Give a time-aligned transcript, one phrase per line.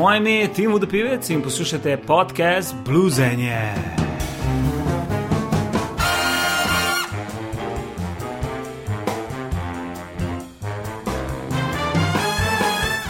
[0.00, 3.74] Moje ime je Timo Dopivec in poslušate podcast Bluesenje.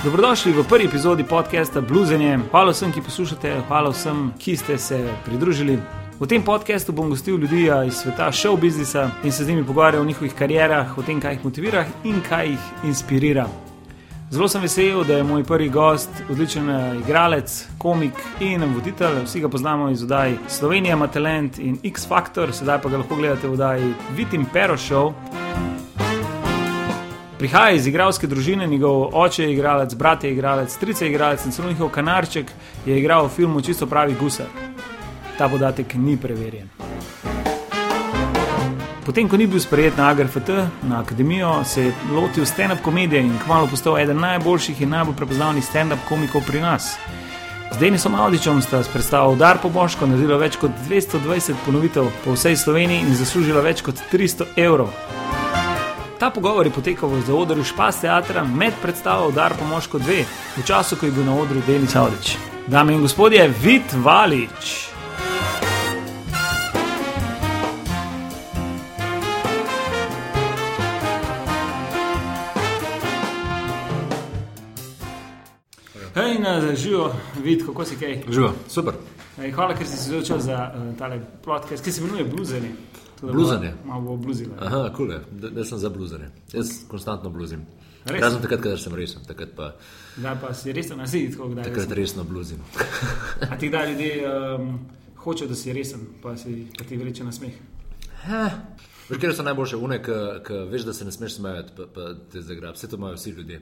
[0.04, 2.38] Dobrodošli v prvi epizodi podcasta Bluesenje.
[2.50, 5.78] Hvala vsem, ki poslušate, hvala vsem, ki ste se pridružili.
[6.20, 10.02] V tem podkastu bom gostil ljudi iz sveta show biznisa in se z njimi pogovarjal
[10.02, 13.69] o njihovih karierah, o tem, kaj jih motivira in kaj jih inspirira.
[14.30, 19.24] Zelo sem vesel, da je moj prvi gost odličen eh, igralec, komik in voditelj.
[19.24, 23.16] Vsi ga poznamo iz oddaj Slovenija, ima talent in X Factor, sedaj pa ga lahko
[23.16, 25.12] gledate v oddaji Vitim Pero Show.
[27.38, 31.52] Prihaja iz igralske družine, njegov oče je igralec, brat je igralec, strice je igralec in
[31.52, 32.52] celo njihov kanarček
[32.86, 34.46] je igral v filmu Čisto pravi gusar.
[35.38, 36.70] Ta podatek ni preverjen.
[39.04, 40.48] Potem, ko ni bil sprejet na AGRFT,
[40.88, 45.64] na akademijo, se je lotil stand-up komedije in kmalo postal eden najboljših in najbolj prepoznavnih
[45.64, 46.98] stand-up komikov pri nas.
[47.72, 52.34] Z Denisom Audičem sta s predstavo Dar po Boško naredila več kot 220 ponovitev po
[52.34, 54.90] vsej Sloveniji in zaslužila več kot 300 evrov.
[56.20, 60.24] Ta pogovor je potekal v zaodru Špas teatra med predstavo Dar po Moško 2,
[60.58, 62.36] v času, ko je bil na odru Denis Audič.
[62.66, 64.89] Dame in gospodje, Vid Valič.
[76.50, 77.12] Hej, na živo,
[77.42, 78.22] vid, kako si kaj.
[78.28, 78.94] Živo, super.
[79.38, 82.72] Ej, hvala, ker si se začel za uh, tale podcast, ki se imenuje Bluzeni.
[83.22, 83.72] Bluzanje.
[83.84, 84.54] Malo bo bluzilo.
[84.60, 86.30] Aha, kul je, da sem za bluzanje.
[86.52, 87.66] Jaz konstantno bluzim.
[88.04, 88.22] Res?
[88.22, 89.74] Razen takrat, kadar sem resen, takrat pa,
[90.16, 91.64] Zdaj pa si resen, na zid, tako kdaj.
[91.64, 92.58] takrat resno bluzim.
[93.50, 94.78] A ti kdaj ljudje um,
[95.16, 97.52] hočejo, da si resen, pa, si, pa ti vreče na smeh.
[99.10, 100.00] Veš, kje so najboljše une,
[100.46, 102.74] ki veš, da se ne smeš smejati, pa, pa te zagrab.
[102.74, 103.60] Vse to imajo vsi ljudje.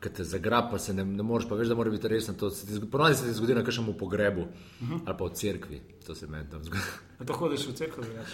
[0.00, 2.36] Ker te zagrab, pa se ne, ne moreš, pa veš, da mora biti resen.
[2.38, 5.00] To se ti zgodi na kakšnem pogrebu uh -huh.
[5.06, 5.80] ali pa v cerkvi.
[6.06, 6.82] To se meni tam zgodi.
[7.18, 8.28] A to hodiš v cerkev, veš.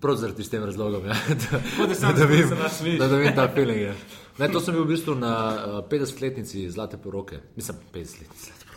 [0.00, 1.14] Prav zaradi s tem razlogom, ja.
[1.50, 2.06] da, da da se
[2.54, 2.98] nasmejiš.
[2.98, 3.80] da dobim ta feeling.
[3.80, 3.94] Ja.
[4.38, 7.40] Ne, to sem bil v bistvu na uh, 50-letnici zlate poroke.
[7.56, 8.75] Mislim, 50-letnici zlate poroke.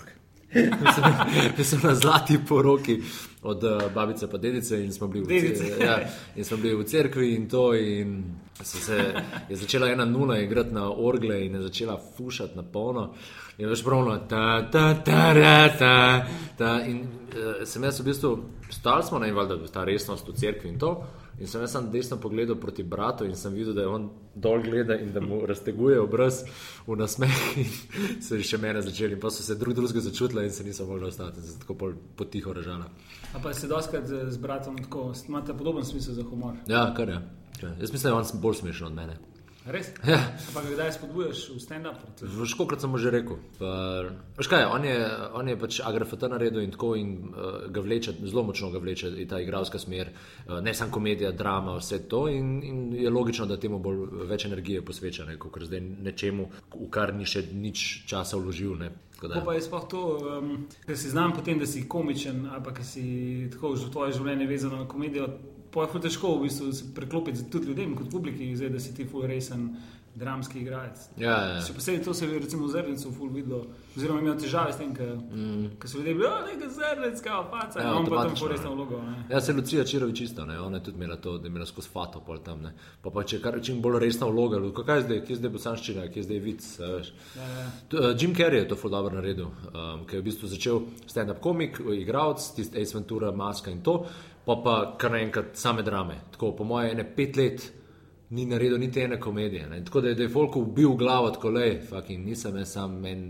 [1.57, 3.01] Bil sem na zlati poroki
[3.41, 5.63] od uh, babice pa dedice in smo bili v, Dedice.
[5.63, 5.99] ce- ja,
[6.35, 7.73] in smo bili v cerkvi in to.
[7.73, 8.23] In
[8.61, 9.13] se,
[9.49, 13.13] je začela ena nula igrati na orgle in je začela fušati na polno.
[13.57, 16.25] In veš pravno, ta, ta, ta, ta, ta,
[16.57, 16.81] ta.
[16.85, 18.33] In uh, sem jaz v bistvu,
[18.69, 20.95] stali smo na in valjda ta resnost v cerkvi in to.
[21.39, 24.61] In sem jaz sam desno pogledal proti bratu in sem videl, da je on dol
[24.63, 26.43] gleda in da mu razteguje obraz
[26.87, 27.39] v nasmeh.
[27.57, 27.69] In
[28.25, 31.07] so še mene začeli, in pa so se drug drugega začutili in se niso mogli
[31.07, 32.91] ostati, in se tako potiho režala.
[33.33, 36.59] A pa se doskrat z bratom tako, imate podoben smisel za humor.
[36.67, 37.21] Ja, kar je.
[37.61, 37.75] Je.
[37.79, 39.17] Jaz mislim, da je on bolj smešen od mene.
[39.67, 39.91] Res?
[40.07, 40.15] Ja.
[40.15, 41.99] A Pa ga kdaj spodbujaš v stand-up?
[42.23, 43.41] Veš, kolikrat sem že rekel.
[43.59, 44.07] Pa,
[44.39, 44.95] veš kaj, on je,
[45.35, 49.11] on je pač agrafata naredil in tako in uh, ga vleče, zelo močno ga vleče
[49.27, 50.13] ta igralska smer,
[50.47, 54.47] uh, ne samo komedija, drama, vse to in, in je logično, da temu bolj več
[54.47, 56.49] energije posveča, ne, kot zdaj nečemu,
[56.79, 58.79] v kar ni še nič časa vložil.
[58.79, 58.93] Ne.
[59.19, 60.01] Kako pa je sploh to,
[60.39, 60.51] um,
[60.87, 64.79] ker si znam potem, da si komičen ali pa si tako že tvoje življenje vezano
[64.79, 65.27] na komedijo,
[65.73, 69.27] pa je težko v bistvu preklopiti tudi ljudem kot publiki, zdaj, da si ti ful
[69.27, 69.69] resen
[70.15, 70.99] dramski igralec.
[71.17, 71.59] Ja, ja.
[71.63, 73.61] Še posebej to se je recimo v Zrncu ful videlo,
[73.95, 75.79] oziroma imel težave s tem, ker mm.
[75.85, 78.51] so ljudje bili, oh, nekaj Zrnec, kao paca, Ja, ja, on pa tam avtomatično, ful
[78.51, 78.75] resno ja.
[78.75, 79.01] vlogo.
[79.05, 79.23] Ne.
[79.31, 80.59] Ja, se Lucija Čirovič isto, ne?
[80.59, 82.63] ona je tudi imela to, da je imela skozi fato pol tam.
[82.65, 82.73] Ne?
[83.01, 86.07] Pa, pa če kar čim bolj resna vloga, kaj je zdaj, kje je zdaj bosanščina,
[86.09, 87.13] kje je zdaj vic, veš.
[87.37, 87.67] Ja, ja.
[87.93, 90.83] To, uh, Jim Carrey je to ful dobro naredil, um, ker je v bistvu začel
[91.05, 94.01] stand-up komik, igralec, tisti Ace Ventura, maska in to,
[94.49, 96.15] pa pa kar naenkrat same drame.
[96.31, 97.65] Tako po moje ene pet let
[98.29, 99.67] ni naredil niti ene komedije.
[99.67, 99.83] Ne?
[99.85, 103.23] Tako da je, da je Folko ubil glavo, tako le, fucking nisem jaz sam men,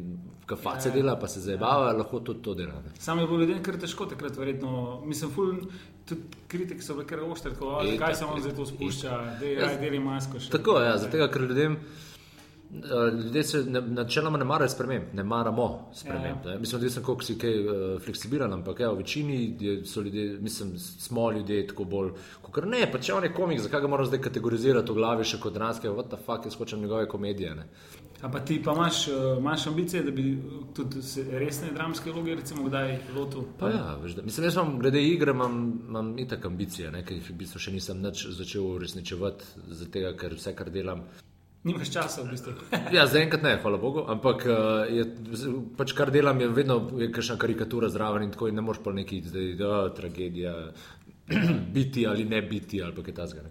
[0.46, 2.82] kaface dela, pa se zabava, lahko tudi to dela.
[2.82, 2.92] Ne?
[3.00, 5.02] Sam je bilo ljudem kar težko takrat, verjetno.
[5.06, 5.54] Mislim, ful,
[6.06, 9.10] tudi kritiki so bili kar oštri, tako, "O, Itak, zakaj se itak, zdaj to spušča,
[9.40, 10.50] da Ja, je deli masko še.
[10.50, 11.74] Tako je, ja, zato ker ljudem.
[11.74, 12.09] eh,
[13.24, 16.46] Ljudje se ne, načeloma ne marajo sprememb, ne maramo sprememb.
[16.46, 19.38] Ja, Mislim, da sem koliko si kaj uh, fleksibilen, ampak ja, v večini
[19.96, 22.12] ljudje, mislim, smo ljudje tako bolj.
[22.42, 25.40] Kot ne, pa če on je komik, zakaj ga moram zdaj kategorizirati v glavi še
[25.42, 27.56] kot dranske, what the fuck, jaz hočem njegove komedije.
[27.56, 27.66] Ne?
[28.22, 31.02] A pa ti pa imaš, eh, imaš ambicije, da bi eh, tudi
[31.32, 33.48] resne dramske vloge, recimo, kdaj lotil?
[33.60, 37.18] Pa ja, veš, da, mislim, jaz imam glede igre, imam, imam itak ambicije, ne, ki
[37.18, 39.46] jih v bistvu še nisem začel uresničevati,
[39.82, 41.06] zato ker vse, kar delam,
[41.64, 42.54] Nimaš časa, v bistvu.
[42.96, 45.04] Ja, zaenkrat ne, hvala Bogu, ampak uh, je,
[45.78, 48.94] pač kar delam, je vedno je kakšna karikatura zraven in tako in ne moreš pa
[48.96, 50.54] neki zdaj, da tragedija,
[51.76, 53.44] biti ali ne biti ali kaj tasga.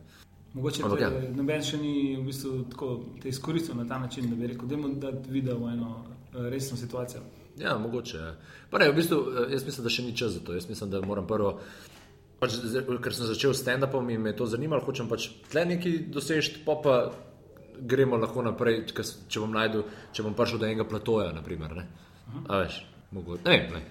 [0.55, 1.11] Mogoče Ampak ja.
[1.37, 2.89] noben še ni v bistvu tako
[3.21, 6.49] te izkoristil na ta način, da bi rekel, da je dati video v eno eh,
[6.49, 7.21] resno situacijo.
[7.61, 8.17] Ja, mogoče.
[8.17, 8.33] Ja.
[8.71, 10.57] Pa ne, v bistvu, eh, jaz mislim, da še ni čas za to.
[10.57, 11.59] Jaz mislim, da moram prvo.
[12.41, 12.57] Pač,
[13.05, 16.63] ker sem začel s stand-upom in me je to zanimalo, hočem pač tle nekaj doseči,
[16.65, 16.99] pa pa
[17.81, 21.31] gremo lahko naprej, če, bom najdel, če bom prišel do enega platoja.
[21.37, 21.87] Naprimer, ne?
[22.49, 23.49] A veš, mogoče.
[23.49, 23.85] Ne, ne.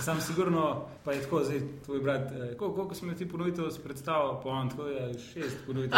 [0.00, 4.36] Sam sigurno, pa je tako, zdaj tvoj brat, eh, koliko, koliko smo ti ponovitev predstavili,
[4.42, 5.88] po on, tako je šest imeli.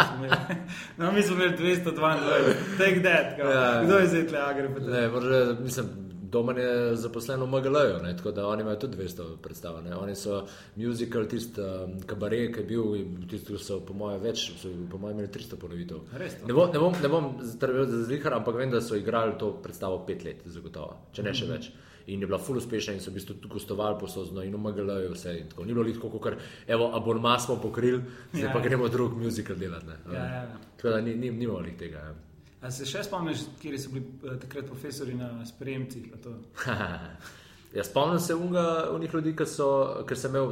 [0.97, 3.51] No, mi smo imeli 222, take that, kao.
[3.51, 3.83] Ja.
[3.83, 4.69] kdo je zdaj tle agri?
[4.87, 9.77] Ne, morda, mislim, Domen je zaposlen v MGL-ju, tako da oni imajo tudi 200 predstav.
[9.85, 9.93] Ne.
[9.95, 10.39] Oni so
[10.75, 12.97] musical, tisti um, kabaret, ki je bil,
[13.29, 16.01] tisti, so po mojem več, so po mojem imeli 300 ponovitev.
[16.17, 16.49] Res to?
[16.49, 19.53] Ne bom, ne bom, ne bom zdravil za zlihar, ampak vem, da so igrali to
[19.63, 21.71] predstavo pet let, zagotovo, če ne še več.
[22.07, 25.37] In je bila full uspešna in so v bistvu tudi gostovali posozno in MGL-ju vse.
[25.39, 25.63] in tako.
[25.63, 26.33] Ni bilo tako, kot
[26.67, 28.01] evo, abonma smo pokrili,
[28.33, 28.51] zdaj Ja.
[28.51, 29.87] pa gremo drug musical delati.
[29.87, 29.95] Ne.
[30.11, 30.59] Ja, ja, ja.
[30.77, 31.97] Tako da ni, ni, nimamo tega.
[31.97, 32.32] Ja.
[32.63, 36.11] A se še spomniš, kje so bili eh, takrat profesori na sprejemcih?
[36.11, 36.37] pa to?
[37.73, 39.67] Ja, spomnim se unga, unih ljudi, ki so,
[40.05, 40.51] ker sem imel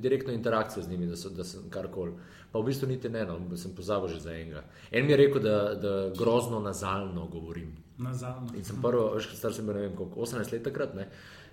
[0.00, 2.14] direktno interakcijo z njimi, da, so, da sem karkoli.
[2.52, 4.62] Pa v bistvu niti ne, no, sem pozabil že za enega.
[4.90, 7.74] En mi je rekel, da, da grozno nazalno govorim.
[7.98, 8.56] Nazadnje.
[8.56, 11.10] In sem prvo, veš, star sem bil, ne vem, koliko, 18 let takrat, ne.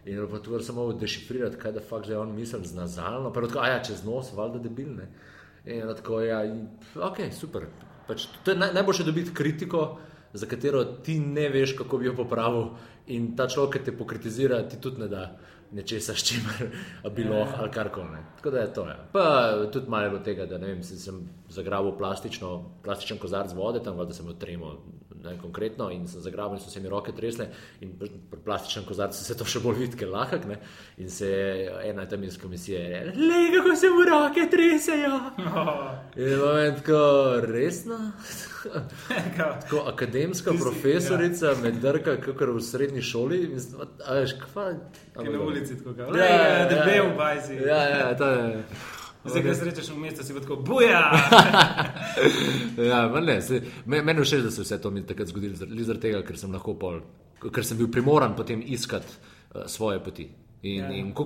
[0.08, 3.34] In pa tu sem mogel dešifrirati, kaj da fakt že on misli z nazalno.
[3.34, 5.10] Pa je tako, a ja, čez nos, valjda debil, ne.
[5.66, 7.68] In tako, ja, in, ok, super.
[8.08, 9.98] Pač, to je naj, najboljše dobiti kritiko,
[10.34, 12.74] za katero ti ne veš, kako bi jo popravil.
[13.14, 15.28] In ta človek, ki te pokritizira, ti tudi ne da
[15.74, 16.70] nečesa, s čimer
[17.16, 18.12] bi lahko ali karkoli.
[18.12, 18.24] ne.
[18.38, 18.88] Tako da je to.
[18.88, 18.98] Ja.
[19.12, 19.26] Pa
[19.74, 22.54] tudi malo tega, da vem, sem, zagrabil plastično,
[22.84, 24.78] plastičen kozarc vode, tam da sem jo tremo
[25.24, 27.48] ne, konkretno in sem zagrabil in so se mi roke tresle
[27.82, 28.10] in pri
[28.40, 30.46] plastičnem kozarcu se to še bolj vidi, ker je lahek.
[30.46, 30.58] Ne?
[30.98, 35.20] In se je ena tam iz komisije rekla, le kako se mu roke tresejo.
[36.16, 37.02] In je moment, tako
[37.44, 38.00] resno.
[39.38, 41.56] Tako akademska Ti si- profesorica ja.
[41.56, 43.48] me drka, kot v srednji šoli.
[43.50, 44.70] Mislim, a veš, kva,
[45.14, 46.66] ki je na ulici tako, kao, Ja, ja, ja.
[46.66, 47.56] debel bajzi.
[47.58, 48.64] Ja, ja, to je.
[49.24, 51.04] Zdaj, ko srečaš v mestu, si tako, buja!
[52.90, 55.56] Ja, ne, se, me, meni je všeč, da se je vse to mi takrat zgodilo,
[55.56, 57.00] zaradi zar tega, ker sem lahko pol,
[57.40, 60.28] ker sem bil primoran potem iskati uh, svoje poti.
[60.64, 60.88] In, Ja.
[60.88, 60.96] ja.
[60.96, 61.26] in ko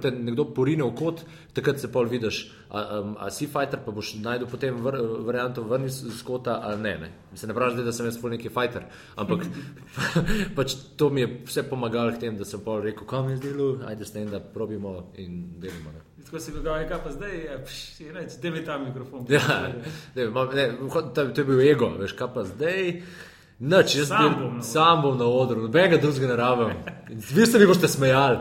[0.00, 3.90] te nekdo porine v kot, takrat se pol vidiš, a, um, a si fighter, pa
[3.90, 6.92] boš najdel potem vr, varianto vrni z kota ali ne.
[6.98, 7.08] ne.
[7.32, 8.86] Mislim, ne pravi da sem jaz pol neki fighter,
[9.16, 9.42] ampak
[10.56, 13.80] pač to mi je vse pomagalo k tem, da sem pol rekel, kam je zdelo,
[13.88, 15.90] ajde stand up, probimo in delimo.
[15.90, 16.04] Ne.
[16.28, 19.26] Tako si ga kaj pa zdaj, je, pš, je reč, da je ta mikrofon.
[19.28, 19.42] Ja,
[20.14, 20.68] ne, ne,
[21.14, 22.94] to, je bil ego, veš, kaj pa zdaj.
[23.58, 26.76] Noč, jaz Sam bom sam bom na odru, nobenega drugega ne rabim.
[27.10, 28.38] Vi se mi boste smejali.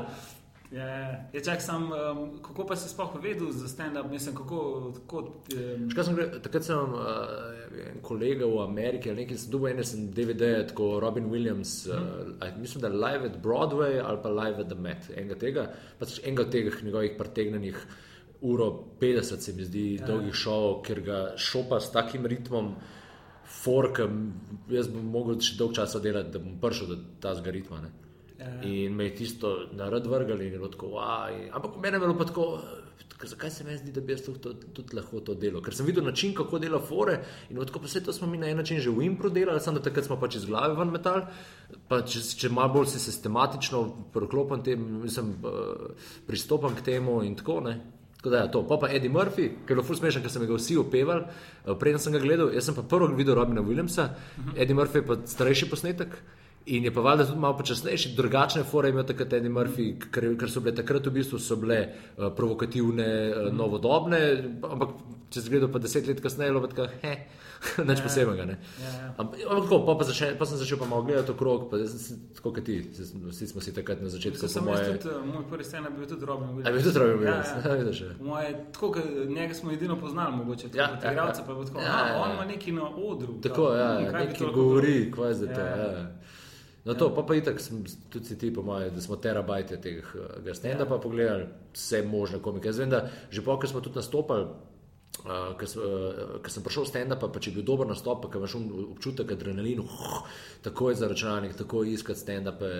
[0.71, 1.11] Ja, ja.
[1.33, 4.59] ja čak, sam, um, kako pa si sploh vedel za stand-up, mislim, kako,
[5.07, 9.53] kot, um, Škaj sem, gre- takrat sem uh, en kolega v Ameriki, ali nekaj sem
[9.53, 14.19] dobil, ene sem DVD, tako Robin Williams, uh, a mislim, da Live at Broadway ali
[14.23, 15.69] pa Live at the Met, enega tega,
[15.99, 17.87] pač enega od teh njegovih pretegnenih
[18.41, 20.05] uro 50 se mi zdi ja.
[20.05, 22.75] dolgih šovov, ker ga šopa s takim ritmom.
[23.47, 24.33] Forkem,
[24.67, 27.79] jaz bom mogel še dolgo časa delati, da bom prišel do tega ritma.
[27.79, 27.93] Ne.
[28.47, 28.69] Ja.
[28.69, 32.17] In me je tisto narod vrgli, in je bilo tako, "Aj." ampak meni je bilo
[32.17, 32.59] pa tako,
[33.17, 35.61] "K- zakaj se mi zdi, da bi jaz tudi, tudi lahko to delal.
[35.61, 38.47] Ker sem videl način, kako dela fore in tako, pa vse to smo mi na
[38.47, 41.21] en način že v impro delali, samo da takrat smo pač iz glave ven metal.
[41.87, 45.93] Pa če, če malo bolj si sistematično priklopim tem, mislim, eh,
[46.27, 47.81] pristopam k temu in tako ne.
[48.17, 48.67] Tako da, ja, to.
[48.67, 51.23] Pa pa Eddie Murphy, ki je bilo ful smešen, ker sem ga vsi opevali,
[51.65, 52.53] eh, preden sem ga gledal.
[52.53, 54.09] Jaz sem pa prvo videl Robina Williamsa,
[54.55, 56.17] Eddie Murphy je pa starejši posnetek.
[56.67, 60.25] In je pa valjda tudi malo počasnejši, drugačne fore je imel takrat Eddie Murphy, ker,
[60.35, 61.77] ker so bile takrat v bistvu bile
[62.17, 64.19] uh, provokativne, uh, novodobne,
[64.67, 64.97] ampak
[65.31, 67.21] če se gledal pa deset let kasneje, je tako, heh,
[67.87, 68.49] nič posebnega.
[68.51, 68.57] Ne.
[68.83, 69.07] Ja, ja.
[69.15, 72.19] Ampak ampak tako, pa, pa, začel, pa sem začel pa malo gledati okrog, pa sem
[72.35, 72.75] tako kot ti,
[73.31, 74.97] vsi smo si takrat na začetku, Sem moje.
[74.99, 76.67] tudi, uh, moj prvi stand-up bil tudi Robin Williams.
[76.67, 77.63] A bi tudi Robin Ja, Williams, ja.
[77.63, 78.01] ja, vidiš.
[78.01, 78.11] ja.
[78.19, 78.87] Moje, tako,
[79.29, 81.45] njega smo edino poznali, mogoče tako Ja, ja, igralca, ja.
[81.47, 82.35] pa je tako, Ja, ja, ja, on ja.
[82.35, 83.39] ima neki na odru.
[83.39, 85.61] Tako, ja, nekaj govori, kva je zdaj to.
[85.61, 85.91] Ja.
[85.95, 86.05] Ja.
[86.87, 90.95] No, to, pa pa itak, sem, tudi ti, po mojem, da smo terabajte tega stand-upa
[90.95, 91.03] ja.
[91.03, 92.71] pogledali, vse možne komike.
[92.71, 94.47] Jaz vem, da že po, ker smo tudi nastopali,
[95.25, 98.23] uh, ker, sem, uh, ker sem prišel v stand-up, pa če je bil dober nastop,
[98.23, 98.55] pa ker imaš
[98.95, 100.21] občutek adrenalina, uh,
[100.63, 102.73] tako je za računalnik, tako je iskati stand-upe,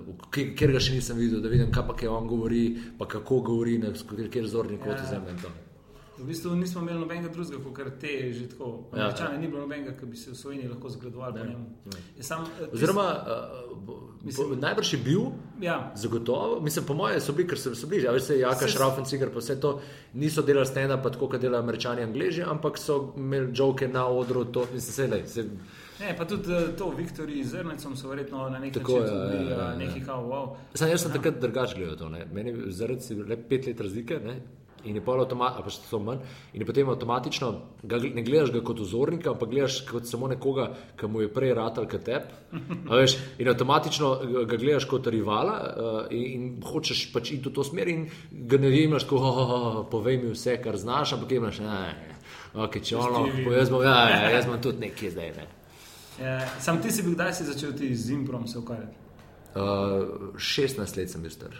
[0.00, 2.64] uh, kjer, kjer ga še nisem videl, da vidim, kaj pa kaj on govori,
[2.96, 5.02] pa kako govori, na kjer, kjer zorni kot Ja.
[5.04, 5.10] ja.
[5.12, 5.52] zemlje in to.
[6.20, 8.66] V bistvu nismo imeli nobenega drugega, kot te že tako.
[8.92, 11.66] Ja, Američane ni bilo nobenega, ki bi se v Sloveniji lahko zgledoval po njemu.
[12.16, 14.10] Je Sam, eh, tis- Oziroma, uh, bo-
[14.56, 15.20] najbrž je bil,
[15.60, 18.54] ja, zagotovo, mislim, po mojem, so bili, ker so, so bili, a veš, se Jaka,
[18.58, 19.80] Se- Šraufen-Cigar, pa vse to
[20.14, 24.44] niso delali stenda, pa tako, kot delajo američani, angliži, ampak so imeli žoke na odru,
[24.46, 25.26] to mislim, se lej.
[25.26, 25.42] Se,
[26.00, 29.24] ne, pa tudi eh, to Viktoriji z Zrnecom so verjetno na nek Tako, način ja,
[29.24, 29.76] ja, ja, ja.
[29.76, 30.56] neki kao wow.
[30.74, 32.08] Sam jaz sem takrat drugače gledal to.
[32.08, 32.26] Ne.
[32.26, 34.18] Meni je zaradi le pet let razlike.
[34.18, 34.40] Ne.
[34.84, 36.22] In je pol avtomatično, pa še to manj,
[36.54, 37.48] in je potem avtomatično,
[37.82, 41.54] ga, ne gledaš ga kot vzornika, ampak gledaš kot samo nekoga, ki mu je prej
[41.58, 42.32] ratal kot tep.
[42.88, 44.10] Veš, in avtomatično
[44.48, 48.58] ga- gledaš kot rivala uh, in, in hočeš pač iti v to smer, in ga
[48.60, 51.80] ne jemliš, ko oh, oh, oh, povej mi vse, kar znaš, ampak jemliš, ne,
[52.54, 55.34] okay, če ono, jaz bom, ja, ja, jaz bom tudi nekje zdaj.
[55.36, 55.48] Ne.
[56.20, 58.96] Eh, Sam ti si bil, kdaj si začel ti z improm se ukvarjati?
[59.50, 61.54] Uh, 16 let sem bil star.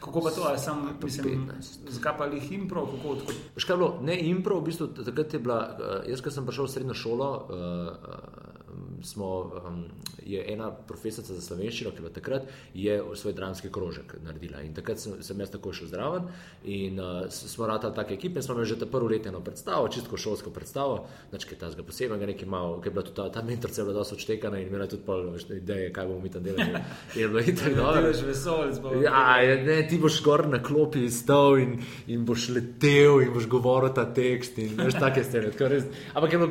[0.00, 1.90] Kako pa to, ali sam, mislim, 15.
[1.90, 3.32] zakaj pa jih impro, kako tako?
[3.54, 3.98] Veš, kaj je bilo?
[4.02, 7.30] Ne impro, v bistvu takrat je bila, uh, jaz, ko sem prišel v srednjo šolo,
[7.48, 8.56] uh,
[9.02, 9.84] smo, um,
[10.26, 14.62] je ena profesorica za slovenščino, ki je bila takrat, je svoj dramski krožek naredila.
[14.66, 16.26] In takrat sem, sem jaz tako šel zraven
[16.64, 20.16] in uh, smo ratali take ekipe in smo imeli že ta prvo leteno predstavo, čistko
[20.16, 23.80] šolsko predstavo, znači kaj tazga posebnega, nekaj malo, ker je bila tudi ta, ta mentorica
[23.80, 26.82] je bila dosti odštekana in imela tudi pol ideje, kaj bomo mi tam delali.
[27.14, 29.02] In je bilo itak Ti dobro.
[29.02, 31.76] Ja, je, ne, ti boš gor na klopi stal in,
[32.08, 34.58] in boš letel in boš govoril ta tekst.
[34.58, 35.50] In, veš, take stvari.
[35.50, 36.50] tako res- Ampak je bilo,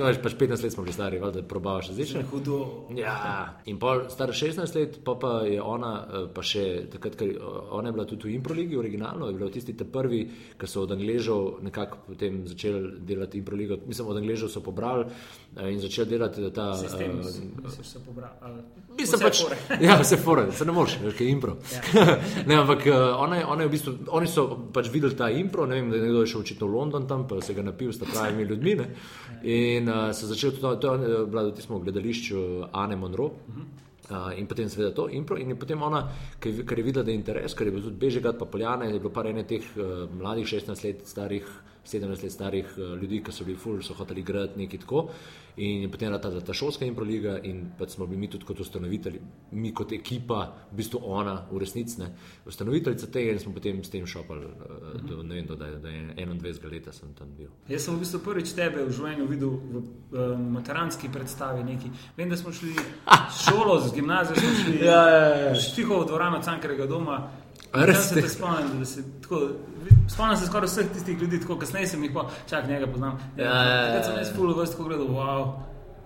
[0.00, 2.22] veš, pač 15 let smo bili stari, valjda probavaš različne.
[2.24, 2.60] Hudo.
[2.92, 3.16] Ja,
[3.64, 7.38] in pol star 16 let, pa, pa je ona, eh, pa še takrat, ker eh,
[7.70, 10.22] ona je bila tudi v Improligi, originalno, je bila tisti ta prvi,
[10.54, 12.68] ki so od Angležov nekako potem začeli
[13.00, 13.80] delati Improligo.
[13.82, 15.06] Mislim, od Angležov so pobrali
[15.56, 16.70] eh, in začeli delati ta.
[16.76, 18.30] Sistem, eh, misliš, se pobral.
[18.40, 18.62] ali-
[18.92, 19.56] Mislim pač, fore.
[19.80, 21.56] ja, vse fore, se ne moreš, kaj je impro.
[22.46, 25.66] ne, ampak eh, ona je, ona je v bistvu, oni so pač videli ta impro,
[25.66, 27.98] ne vem, da je nekdo šel očitno v London tam, pa se ga napil s
[27.98, 28.74] pravimi ljudmi.
[28.80, 28.86] Ne?
[29.42, 33.30] In uh, so začeli tudi, to je eh, bila v gledališču Ane Monroe.
[34.10, 36.02] Uh, in potem seveda to impro, in potem ona,
[36.42, 38.88] ker je, ker je videla, da je interes, ker je bil tudi Bežegat, pa Poljane,
[38.90, 41.46] je bilo par ene teh uh, mladih, 16 let starih,
[41.86, 45.08] 17 let starih uh, ljudi, ki so bili ful, so hoteli igrati nekaj tako.
[45.60, 49.20] In je potem ta, ta šolska improliga, in pač smo bili mi tudi kot ustanovitelji,
[49.52, 52.12] mi kot ekipa, v bistvu ona, v resnici ne,
[52.46, 55.90] ustanoviteljica tega, in smo potem s tem šopali, uh, do, ne vem, do, da, da
[55.90, 57.50] je 21 leta sem tam bil.
[57.68, 61.66] Jaz sem v bistvu prvič tebe v življenju videl v um, materanski predstavi.
[61.66, 61.90] Neki.
[62.16, 62.72] Vem, da smo šli
[63.44, 65.54] šolo, z gimnazijo, smo šli Ja, ja, ja.
[65.54, 67.20] štiho v dvorano Cankarega doma.
[67.72, 68.22] A In res tam se ste?
[68.22, 69.40] te spomnim, se tako,
[70.10, 73.18] spomnim se skoraj vseh tistih ljudi, tako kasneje sem jih pa, čak njega poznam.
[73.38, 74.20] Ja, ja, ja, Takrat sem ja.
[74.24, 75.52] jaz ful vas tako gledal, wow.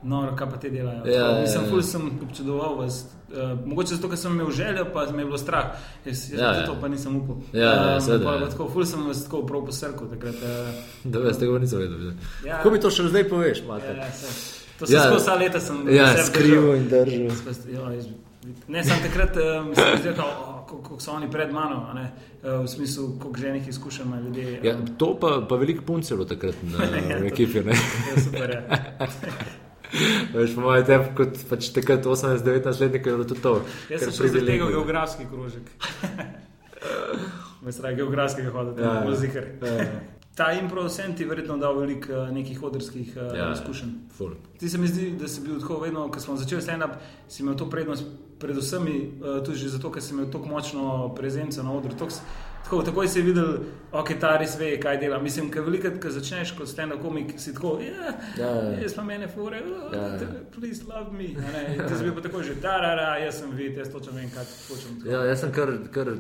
[0.04, 1.06] No, kaj pa te delajo?
[1.09, 1.71] Ja, ja, Mislim, ja.
[1.71, 3.06] ful sem občudoval vas.
[3.33, 5.64] Uh, mogoče zato, ker sem imel željo, pa me je bilo strah.
[6.04, 6.66] Jaz, jaz Ja, ja, ja.
[6.66, 7.37] to pa nisem upal.
[7.52, 8.40] Ja, ja, Um, pol ja.
[8.40, 10.35] pa Tako, ful sem vas tako prav posrkal takrat.
[10.35, 12.12] Uh, Da, jaz tega nisem vedel.
[12.44, 12.59] Ja.
[12.61, 13.97] Kako mi to še zdaj poveš, ja, Mate?
[13.97, 14.63] ja, saj.
[14.78, 15.02] To sem Ja.
[15.02, 17.31] skozi vsa leta sem Ja, skrival in držal.
[17.69, 17.90] Ja,
[18.69, 20.25] Ne, sem takrat um, sem izrekel,
[20.69, 22.11] kako so oni pred mano, ne,
[22.43, 24.59] uh, v smislu, koliko ženih izkušenj ima ljudi.
[24.62, 27.62] Ja, um, to pa, pa veliko punc je bilo takrat na Ja, to- ekipi.
[27.62, 27.73] Ne?
[27.73, 28.62] Ja, super, ja.
[30.35, 32.45] Veš, po mojem, te, kot pač takrat 18-19
[32.81, 33.54] letnikov je bilo tudi to.
[33.88, 35.62] Jaz sem šel za tega geografski krožek.
[37.62, 39.04] Mislim, geografskega hoditi, Ja, ja, ja.
[39.04, 39.16] ja.
[39.16, 39.45] zihar.
[39.62, 39.85] Ja.
[40.35, 43.91] Ta impro sem ti verjetno dal veliko uh, nekih odrskih uh, Ja, ja, izkušenj.
[44.59, 46.97] Ti se mi zdi, da si bil tako vedno, ko smo začeli stand-up,
[47.29, 48.05] si imel to prednost
[48.38, 51.91] pred vsemi, uh, tudi že zato, ker si imel tako močno prezenco na odru.
[51.93, 52.21] Tako, s-
[52.64, 53.59] tako, takoj si videl,
[53.93, 55.19] ok, ta res ve, kaj dela.
[55.19, 58.81] Mislim, ker velikrat, ko začneš kot stand-up komik, si tako, ja, Ja, ja.
[58.81, 60.29] jaz pa mene fure, oh, Ja, ja.
[60.50, 61.31] please love me.
[61.38, 61.76] a ne.
[61.76, 64.12] In Ti si bil pa tako že, da, da, da, jaz sem vid, jaz točno
[64.12, 64.99] vem, kaj hočem.
[64.99, 65.11] Tako.
[65.11, 66.11] Ja, jaz sem kar, kar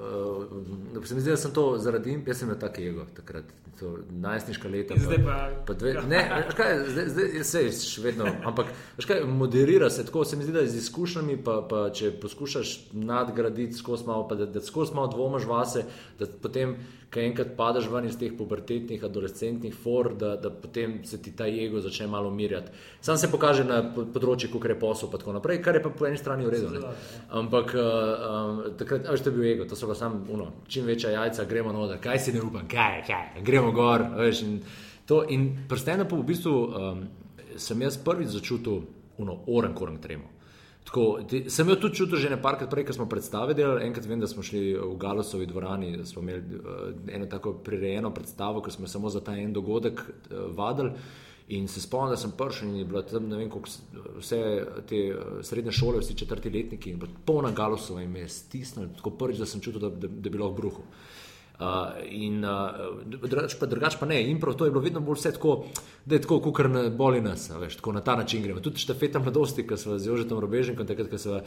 [0.00, 3.44] uh, se mi zdi, da sem to zaradi imp, jaz sem imel tak ego takrat,
[3.78, 4.94] to najstniška leta.
[4.94, 5.36] In zdaj pa.
[5.66, 9.90] Pa dve, ne, veš kaj, zdaj, zdaj se je še vedno, ampak veš kaj, moderira
[9.90, 14.26] se tako, se mi zdi, da z izkušnjami, pa, pa če poskušaš nadgraditi skozi malo,
[14.28, 15.84] pa da, da skozi malo dvomaš vase,
[16.18, 16.76] da potem,
[17.10, 21.48] ko enkrat padeš ven iz teh pubertetnih, adolescentnih for, da, da potem se ti ta
[21.48, 22.70] ego začne malo umirjati.
[23.00, 25.90] Sam se pokaže na po- področju, kako je posel, pa tako naprej, kar je pa
[25.90, 26.70] po eni strani v redu.
[26.70, 26.94] ne.
[27.30, 31.10] Ampak um, takrat, veš, to je bil ego, to so pa sam, uno, čim večja
[31.10, 34.06] jajca, gremo na oder, kaj si ne upam, kaj, kaj, gremo gor.
[34.16, 34.60] Veš, in
[35.06, 37.02] to, in prstena pa v bistvu um,
[37.58, 38.84] sem jaz prvič začutil,
[39.18, 40.30] uno, oren koren tremo.
[40.84, 43.84] Tako, ti, sem jo tudi čutil že nekajkrat prej, ko smo predstave delali.
[43.86, 48.10] Enkrat vem, da smo šli v Galosovi dvorani, da smo imeli uh, eno tako prirejeno
[48.14, 50.90] predstavo, ko smo samo za ta en dogodek uh, vadili.
[51.50, 53.80] In se spomnim, da sem prišel in je bilo tam ne vem, s-
[54.18, 54.38] vse
[54.86, 58.92] te eh, srednje šole, vsi četrti letniki in bilo polna Galosova in me je stisnilo,
[58.96, 60.84] tako prvič, da sem čutil, da, da, da bi lahko bruhal.
[60.86, 61.29] Uh,
[62.08, 65.66] in uh, drugač, pa, drugač pa ne, impro, to je bilo vedno bolj vse tako,
[66.04, 68.60] da je tako, kot ne boli nas, veš, tako na ta način gremo.
[68.60, 71.40] Tudi štafeta mladosti, ki smo z Jožetom Robežnikom, takrat, ko smo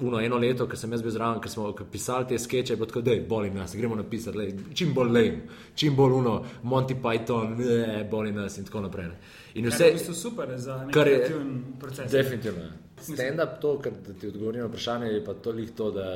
[0.00, 2.86] uno, eno leto, ko sem jaz bil zraven, ko smo pisali te skeče, je bilo
[2.86, 5.40] tako, da je boli nas, gremo napisati, lej, čim bolj lame,
[5.74, 9.10] čim bolj uno, Monty Python, ne, boli nas in tako naprej.
[9.10, 9.18] Ne.
[9.54, 12.12] In vse je super za nekakšen proces.
[12.12, 12.70] Definitivno.
[13.02, 16.06] Stand-up, to, kar ti odgovorim na vprašanje, je pa toliko to, da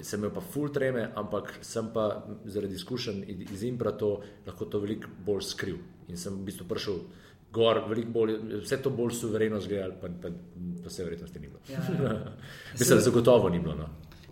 [0.00, 4.14] sem imel pa full treme, ampak sem pa zaradi izkušenj iz Impra to
[4.46, 5.76] lahko to veliko bolj skril.
[6.08, 7.02] In sem v bistvu prišel
[7.52, 7.82] gor,
[8.14, 10.32] bolj, vse to bolj suvereno zgledal, pa, pa,
[10.84, 11.60] pa se verjetno ni bilo.
[11.68, 12.14] Ja, ja.
[12.78, 13.74] Mislim, da zagotovo ni bilo.
[13.74, 13.88] No.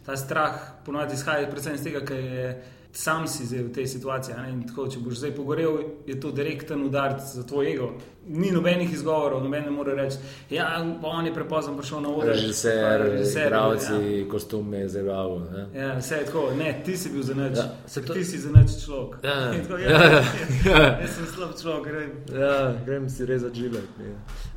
[0.07, 2.47] Ta strah ponovadi izhaja predvsem iz tega, ker je
[2.93, 4.35] sam si zdaj v tej situaciji.
[4.69, 7.91] Tako, če boš zdaj pogorel, je to direkten udarc za tvoj ego.
[8.27, 10.19] Ni nobenih izgovorov, noben ne more reči,
[10.51, 10.67] da ja,
[11.03, 12.35] on je prepozno prišel na oder.
[12.35, 13.07] Režiser,
[13.47, 14.29] igravci, ja.
[14.31, 15.47] kostume, zelo.
[15.75, 17.59] Ja, vse je tako, ne, ti si bil za nič.
[17.59, 18.15] Ja, to...
[18.15, 19.25] Ti si za nič človek.
[19.25, 20.23] Ja, tako, ja, ja, ja,
[20.69, 20.93] ja.
[21.01, 22.13] Jaz sem slab človek, grem.
[22.43, 22.55] Ja,
[22.87, 23.83] grem si rezati žile.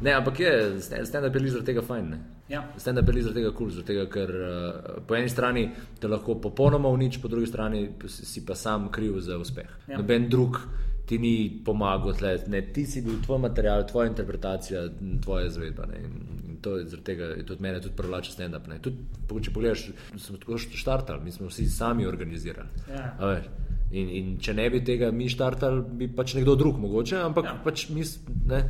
[0.02, 2.10] Ne, ampak je, stand up je zaradi tega fajn.
[2.10, 2.33] Ne?
[2.50, 2.64] Ja.
[2.78, 5.70] Stand up je zaradi tega kul, cool, ker uh, po eni strani
[6.00, 9.70] te lahko popolnoma uniči, po drugi strani si pa sam kriv za uspeh.
[9.88, 9.98] Ja.
[9.98, 10.60] Noben drug
[11.06, 14.86] ti ni pomagal, tle, ne, ti si bil tvoj material, tvoja interpretacija,
[15.24, 15.88] tvoja zvedba.
[15.92, 16.14] Ne, in,
[16.50, 18.70] in to je zaradi tega, tudi mene tudi privlači stand-up.
[19.34, 22.88] Če pogledaš, smo tako štartali, mi smo vsi sami organizirali.
[22.92, 23.36] Ja.
[23.94, 27.60] In, in če ne bi tega mi štartali, bi pač nekdo drug mogoče, ampak ja.
[27.66, 28.08] pač mi
[28.50, 28.64] ne,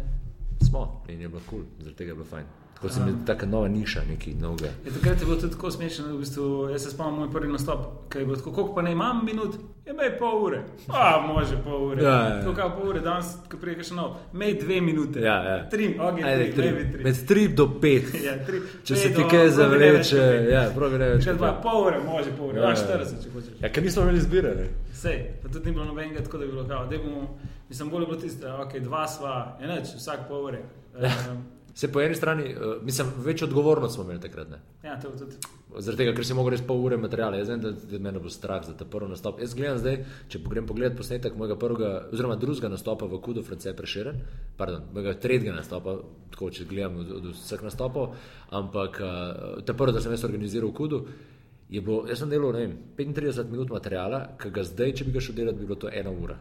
[0.64, 2.52] smo in je bilo kul, cool, zaradi tega je bilo fajn.
[2.84, 4.66] Ko se mi zdi tako nova niša, neki noge.
[4.86, 7.80] Je, takrat je bilo tudi tako smešno, v bistvu, jaz se spomnim moj prvi nastop,
[8.12, 10.60] ki je bilo tako, koliko pa ne imam minut, je me pol ure.
[10.88, 12.04] A, može pol ure.
[12.04, 12.44] Ja, ja.
[12.44, 15.24] Tukaj pol ure, danes, ko priješ še nov, me dve minute.
[15.24, 15.70] Ja, ja.
[15.70, 16.92] Tri, ok, Ajde, tri, tri.
[16.92, 17.04] tri.
[17.04, 18.12] Med tri do pet.
[18.28, 18.60] ja, tri.
[18.84, 21.24] Če se ti kaj zavreče, ja, pravi več.
[21.30, 22.84] Še dva, pol ure, može pol ure, ja, ja.
[23.00, 23.58] 40, če hočeš.
[23.64, 24.54] Ja, ker nismo imeli zbire.
[24.92, 26.84] Sej, pa tudi ni bilo nobenega, tako da bi bilo kao.
[27.70, 30.66] Mislim, bolje bilo tiste, ok, dva sva, enač, vsak pol ure.
[31.00, 34.52] Um, Se po eni strani, uh, mislim, več odgovornost smo imeli takrat.
[34.84, 35.40] Ja, to je tudi.
[35.74, 37.40] Zaradi tega, ker si mogel res pol ure materijala.
[37.42, 39.42] Jaz vem, da, da me bo strah za ta prvi nastop.
[39.42, 39.98] Jaz gledam zdaj,
[40.30, 44.22] če pogledam pogled posnetek mojega prvega, oziroma drugega nastopa v Kudu, France Preširen,
[44.60, 45.98] pardon, mojega tretjega nastopa,
[46.36, 48.14] tako če gledam od, od vseh nastopov,
[48.54, 51.04] ampak uh, ta prvi, da sem jaz organiziral v Kudu,
[51.74, 55.18] je bilo, jaz sem delal, ne vem, 35 minut materijala, ki ga zdaj, če bi
[55.18, 56.38] ga šel delati, bi bilo to ena ura.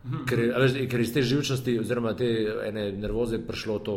[0.00, 2.26] Ker, veš, ker iz te živčnosti, oziroma te
[2.64, 3.96] ene nervoze, je prišlo to.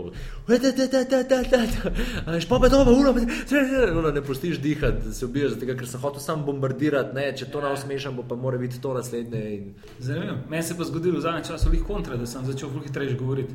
[0.50, 6.44] Že pa je to, uro, ne pustiš dihati, se ubiješ, zato, ker sem hotel sam
[6.44, 7.16] bombardirati.
[7.16, 9.44] Ne, če to ne osmešam, pa mora biti to naslednje.
[9.56, 9.72] In...
[10.00, 10.36] Zanimivo.
[10.50, 13.16] Meni se je pa zgodilo v zadnjem času veliko kontra, da sem začel veliko hitreje
[13.16, 13.54] govoriti.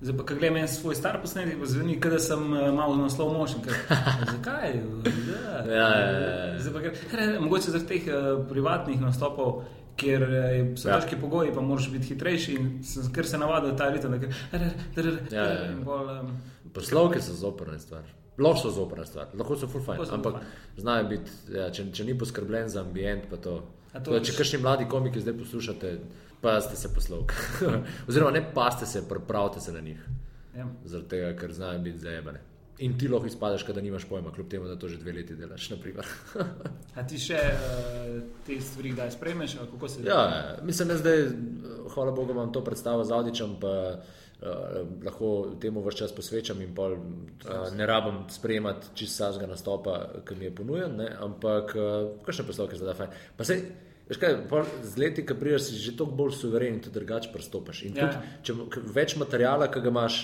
[0.00, 3.60] Zdaj pa, ko gledam svoj star posnetek, zveni, da sem uh, malo na slow motion.
[3.60, 3.76] Ker,
[4.32, 4.72] zakaj?
[5.68, 6.58] Ja, ja, ja.
[6.58, 9.60] Zdaj, pa, ker, mogoče za teh uh, privatnih nastopov
[10.00, 10.98] ker eh, so ja.
[10.98, 12.56] težki pogoji, pa moraš biti hitrejši.
[13.14, 14.16] Ker se navadijo ta ritem.
[15.32, 16.22] Ja, ja.
[16.74, 18.16] Poslovke so zoprne stvari.
[18.40, 20.06] Lahko so zoprne stvari, lahko so full fine.
[20.12, 20.40] Ampak
[20.76, 23.58] znajo biti, ja, če, če ni poskrbljen za ambient, pa to.
[23.92, 25.90] to da, če kakšni mladi komiki zdaj poslušate,
[26.40, 27.36] pa ste se poslovke.
[28.08, 30.06] Oziroma, ne pa ste se, pripravite se na njih.
[30.56, 30.68] Ja.
[30.84, 32.40] Zaradi tega, ker znajo biti zajemane.
[32.80, 35.68] In ti lahko izpadeš, da nimaš pojma, kljub temu, da to že dve leti delaš.
[36.96, 38.14] A ti še uh,
[38.46, 39.58] te stvari, da spremeš?
[40.04, 40.22] Ja,
[40.64, 41.26] mislim, da zdaj,
[41.94, 44.48] hvala Bogu, imam to predstavo z Audičem, pa uh,
[45.04, 50.40] lahko temu vse čas posvečam in pol, uh, ne rabim sprejemati čist sazga nastopa, ki
[50.40, 51.12] mi je ponujen, ne?
[51.20, 53.22] ampak uh, kakšne poslovke zdaj da fajn.
[53.36, 53.60] Pa se,
[54.08, 54.40] veš kaj,
[54.88, 57.84] z leti, ki priješ, si že toliko bolj suveren in to drugače pristopiš.
[57.90, 58.08] In ja.
[58.08, 60.22] tudi, če več materijala, ki ga imaš,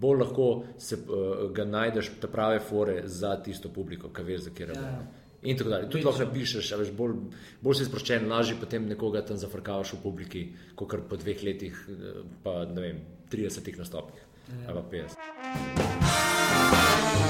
[0.00, 4.68] bolj lahko se, uh, ga najdeš, te prave fore za tisto publiko, ki veš, kje
[4.72, 4.80] je.
[4.80, 4.98] Ja.
[5.46, 5.90] In tako dalje.
[5.90, 7.18] Tudi lahko napišeš, veš, bolj,
[7.62, 11.84] bolj si sproščen, lažje potem nekoga tam zafrkavaš v publiki, kot kar po dveh letih,
[11.92, 14.72] eh, pa ne vem, 30 nastopih ja.
[14.72, 15.16] ali 50.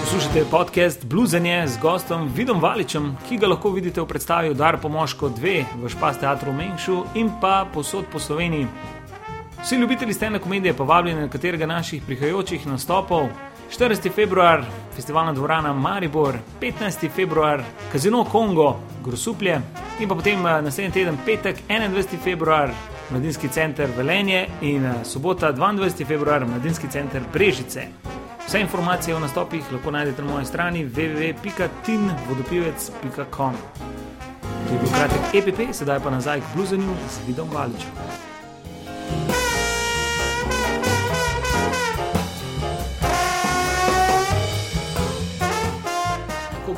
[0.06, 5.28] Poslušajte podcast Bluesenje z gostom Vidom Valičem, ki ga lahko vidite v predstavi Dar Pomoško
[5.35, 8.95] 2 v Špas teatru v Menšu in pa posod po Sloveniji.
[9.66, 13.29] Vsi ljubitelji stene komedije pa vabljeni na katerega naših prihajajočih nastopov.
[13.79, 14.12] 14.
[14.14, 17.11] februar, festivalna dvorana Maribor, 15.
[17.11, 19.61] februar, Kazino Kongo, Grosuplje
[20.00, 22.18] in pa potem eh, naslednji teden, petek, 21.
[22.24, 22.70] februar,
[23.11, 26.07] Mladinski center Velenje in eh, sobota, 22.
[26.07, 27.87] februar, Mladinski center Brežice.
[28.46, 33.52] Vse informacije o nastopih lahko najdete na moji strani www.tinvodopivec.com.
[34.68, 37.90] To je bil kratek EPP, sedaj pa nazaj k Bluesenju z vidom Valičem.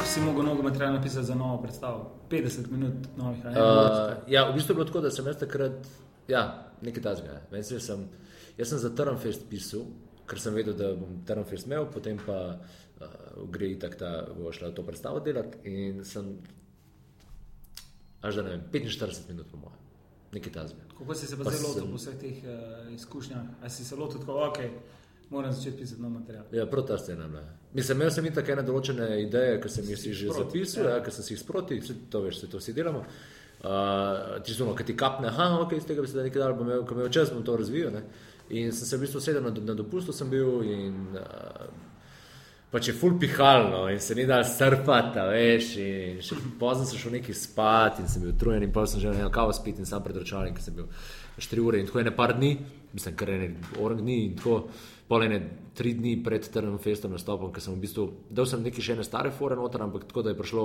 [0.08, 2.10] Si mogel nogomet treba napisati za novo predstavo.
[2.30, 3.44] 50 minut novih.
[3.44, 3.50] ne?
[3.50, 5.88] Uh, ja, v bistvu je bilo tako, da sem jaz takrat,
[6.28, 7.40] ja, nekaj tasga.
[7.62, 8.06] Sem,
[8.56, 9.84] jaz sem za Trnfest pisal,
[10.28, 14.72] ker sem vedel, da bom Trnfest imel, potem pa uh, gre itak ta, bo šla
[14.72, 16.38] to predstavo delati in sem,
[18.24, 19.82] až da ne vem, 45 minut po mojem,
[20.32, 20.88] nekaj tasga.
[20.98, 23.44] Kako si se pa Pa zelo lotil po vseh teh uh, izkušnjah?
[23.60, 24.58] Ali si se lotil tako, ok,
[25.30, 26.44] moram začeti pisati nov material?
[26.52, 27.42] Ja, prav ta scena je bila.
[27.74, 30.86] Mislim, imel sem in tako ene določene ideje, ki sem jih si že Sproti, zapisal,
[30.88, 30.94] ja.
[30.96, 31.02] ja.
[31.04, 33.02] ki sem si jih sproti, vse to veš, vse to vsi delamo.
[33.58, 36.54] Uh, Tisto, no, ki ti kapne, aha, ok, iz tega bi se da nekaj dal,
[36.56, 37.92] bom imel, ko imel čas, bom to razvijal.
[37.92, 38.02] Ne?
[38.56, 41.68] In sem se v bistvu sedel na, na dopustu, sem bil in uh,
[42.72, 45.72] pač je full pihalno in se ni dal strpati, a veš.
[45.84, 49.12] In še pozno sem šel nekaj spat in sem bil utrujen in pa sem že
[49.12, 50.88] na kavo spiti in sam pred računalnikom, ker sem bil
[51.36, 52.54] 4 ure in tako ene par dni,
[52.94, 54.62] mislim, kar ene orang dni in tako.
[54.68, 55.40] Pol ene
[55.74, 59.06] tri dni pred Trnom Festom nastopom, ker sem v bistvu dal sem nekaj še ene
[59.06, 60.64] stare fore noter, ampak tako da je prišlo,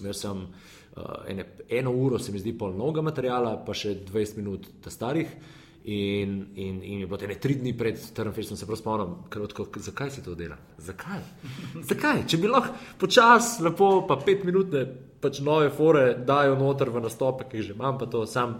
[0.00, 4.38] imel sem uh, ene, eno uro, se mi zdi, pol novega materijala, pa še 20
[4.38, 5.58] minut ta starih.
[5.90, 9.64] In, in, in je bilo te tri dni pred Trnfestom, se prav spomnim, ker odko,
[9.80, 10.58] zakaj si to dela?
[10.76, 11.22] Zakaj?
[11.88, 12.26] zakaj?
[12.28, 14.76] Če bi lahko počas, lepo, pa pet minut,
[15.24, 18.58] pač nove fore dajo noter v nastope, ki jih že imam, pa to sam.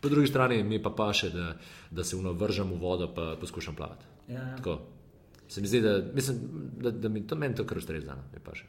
[0.00, 1.54] Po drugi strani mi pa paše, da,
[1.90, 4.04] da se vnovržem v vodo, pa poskušam plavati.
[4.28, 4.56] Ja.
[4.56, 4.78] Tako.
[5.48, 6.38] Se mi zdi, da, mislim,
[6.76, 8.10] da, da mi to meni to kar ustreza.
[8.10, 8.64] no, mi paše.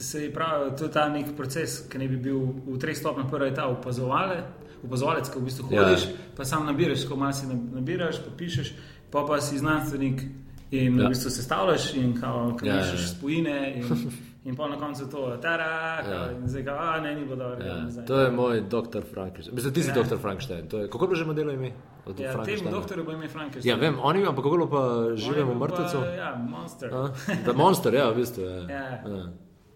[0.00, 3.26] Se pravi, to je ta nek proces, ki ne bi bil v treh stopnjah.
[3.30, 4.42] Prvi je ta opazovale,
[4.82, 5.84] opazovalec, ki v bistvu Ja.
[5.84, 8.72] hodiš, pa sam nabiraš, ko malo si nab- nabiraš, pa pišeš,
[9.10, 10.22] pa pa si znanstvenik
[10.72, 11.06] in Ja.
[11.06, 13.06] v bistvu sestavljaš in kao, Ja, ja, kažeš ja.
[13.08, 13.84] spojine in,
[14.44, 15.64] in pa na koncu to, tara,
[16.02, 16.10] Ja.
[16.10, 16.30] ja.
[16.32, 17.64] in zdaj ga, a ne, ni bilo dobro.
[17.64, 18.06] Ja, zdaj.
[18.06, 19.54] to je moj doktor Frankenstein.
[19.54, 19.94] Mislim, ti si Ja.
[19.94, 20.68] doktor Frankenstein.
[20.68, 21.70] To je, kako bi že modelo ime?
[22.06, 22.70] Od Ja, temu Frankensteina?
[22.72, 23.70] doktorju bo ime Frankenstein.
[23.70, 24.82] Ja, vem, oni imamo, pa kako bilo pa
[25.38, 25.96] On bil mrtvecu?
[26.16, 26.90] Ja, monster.
[27.46, 28.42] Da, monster, ja, v bistvu.
[28.42, 28.50] Ja.
[28.50, 28.82] Ja.
[29.08, 29.26] Ja.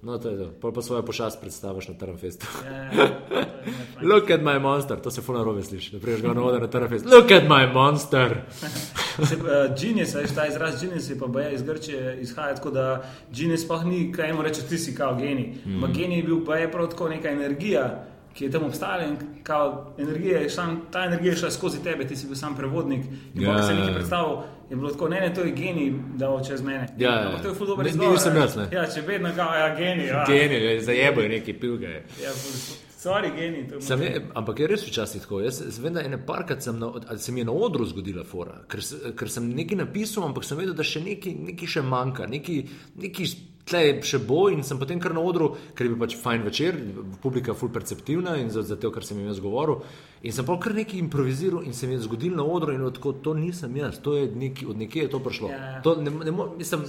[0.02, 0.50] No, to je to.
[0.52, 2.46] Pol pa svojo pošast predstaviš na Trnfestu.
[2.64, 4.08] Ja, ja, Frankenstein.
[4.08, 5.92] Look at my monster, to se fulno robe sliši.
[5.92, 7.06] Da priješ ga na vodo na Trnfest.
[7.06, 8.36] Look at my monster.
[9.18, 9.42] Se, uh,
[9.80, 13.02] genius, veš, ta izraz genius je pa baje iz Grčije izhaja tako, da
[13.32, 15.52] genius sploh ni, kaj mu reče, ti si kao genij.
[15.64, 15.72] Mm.
[15.72, 19.16] Ma genij je bil pa je prav tako neka energija, ki je tam obstajala in
[19.42, 23.04] kao energija je šla, ta energija je šla skozi tebe, ti si bil sam prevodnik.
[23.34, 24.36] In ja, ko se ja, nekaj predstavil,
[24.70, 26.88] je bilo tako, ne, ne, to je genij, da bo čez mene.
[26.98, 27.26] Ja, ja, ja.
[27.26, 28.12] Ampak to je ful dober Ne, izgovor.
[28.12, 28.40] nisem ne.
[28.40, 28.66] jaz, ne.
[28.72, 30.06] Ja, če vedno kao, ja, genij.
[30.06, 31.86] Ja, Genij, zajebo je neki pilga.
[31.86, 32.04] Je.
[32.22, 33.68] Ja, ful- sorry, genij.
[33.68, 35.40] to je Sem je, ampak je res včasih tako.
[35.40, 38.24] Jaz se vem, da ene parkrat sem na, ali se mi je na odru zgodila
[38.24, 38.80] fora, ker,
[39.16, 42.64] ker sem nekaj napisal, ampak sem vedel, da še nekaj, nekaj še manjka, nekaj,
[43.02, 46.44] nekaj tle še bo in sem potem kar na odru, ker je bil pač fajn
[46.46, 46.76] večer,
[47.22, 49.82] publika ful perceptivna in za, za to, kar sem jim jaz govoril.
[50.22, 53.16] In sem pa kar nekaj improviziral in se mi je zgodilo na odru in odko
[53.22, 55.50] to nisem jaz, to je neki, od nekje je to prišlo.
[55.50, 55.80] Ja.
[55.82, 56.86] To ne, ne, mo- mislim,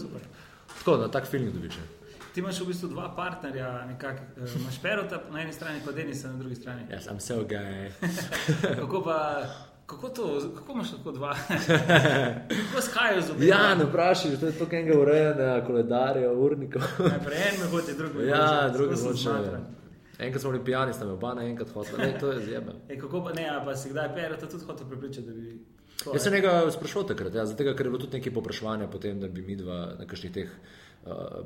[0.77, 1.81] tako, na tak feeling dobiš.
[2.37, 6.27] Ti imaš v bistvu dva partnerja, nekako, eh, imaš Perota na eni strani, pa Denisa
[6.27, 6.81] na drugi strani.
[6.91, 7.89] Jaz sem so guy.
[8.79, 9.45] Kako pa,
[9.85, 11.33] kako to, kako imaš lahko dva?
[12.69, 13.45] kako skajajo z obema?
[13.45, 16.81] Ja, ne vprašaj, to je to, kaj ga ureja, koledarja, urnikov.
[16.99, 19.21] Najprej en me hodi, drugi me Ja, hoče, drugi skozi hoče.
[19.21, 19.59] smatra.
[20.19, 22.71] Enkrat smo bili pijani, sta me oba naenkrat hotela, ne, to je zjebe.
[22.89, 25.57] Ej, kako pa ne, a pa si kdaj Perota tudi hotel prepričati, da bi...
[26.13, 29.27] Jaz sem njega sprašval takrat, ja, zato ker je bilo tudi nekaj popraševanja potem, da
[29.27, 30.49] bi mi dva na kakšnih teh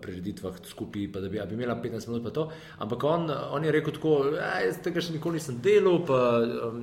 [0.01, 2.47] prireditvah skupaj, pa da bi, bi imela 15 minut pa to.
[2.83, 6.19] Ampak on, on je rekel tako, ja, jaz tega še nikoli nisem delal, pa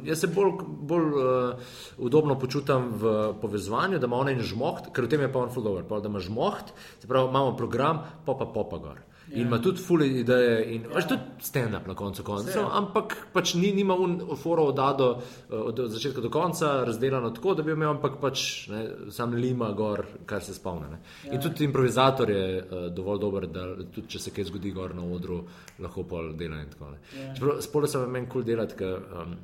[0.07, 5.09] jaz se bolj, bolj uh, udobno počutam v povezovanju, da ima on en žmoht, ker
[5.09, 8.05] v tem je pa on full over, pa da ima žmoht, se pravi, imamo program,
[8.27, 9.08] popa popa gor.
[9.33, 11.03] In ima tudi fule ideje, in ja.
[11.09, 15.09] tudi stand-up na koncu koncev, ampak pač ni, nima un foro od, do,
[15.51, 19.71] eh, od začetka do konca razdeljeno tako, da bi imel, ampak pač ne, sam lima
[19.77, 20.89] gor, kar se spomne.
[20.89, 21.01] Ne.
[21.27, 21.35] Ja.
[21.35, 25.05] In tudi improvizator je uh, dovolj dober, da tudi če se kaj zgodi gor na
[25.05, 25.43] odru,
[25.79, 27.29] lahko pol dela in tako naprej.
[27.29, 27.61] Ja.
[27.63, 29.37] Spole se meni kul cool delati, ker um,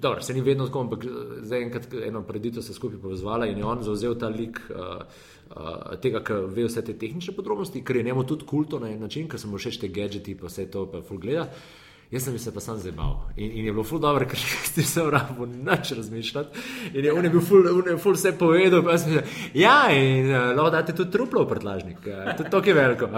[0.00, 1.08] Dobro, se ni vedno tako, ampak eh,
[1.42, 4.76] zdaj enkrat eno preditev se skupaj povezvala in je on zauzel ta lik uh,
[5.50, 9.00] uh, tega, ki ve vse te tehnične podrobnosti, ker je njemu tudi kulto na en
[9.00, 11.48] način, ker se mu všeč te gadgeti, pa vse to, pa full gleda.
[12.14, 14.38] Jaz sem se pa sam zabal in, in je bilo ful dobro, ker
[14.76, 16.58] nisem rabo nič razmišljati.
[16.94, 19.90] In je on je bil ful, on je ful vse povedal, pa sem rekel, ja,
[19.90, 23.10] in uh, lahko date tudi truplo v prtlažnik, uh, tudi to je veliko.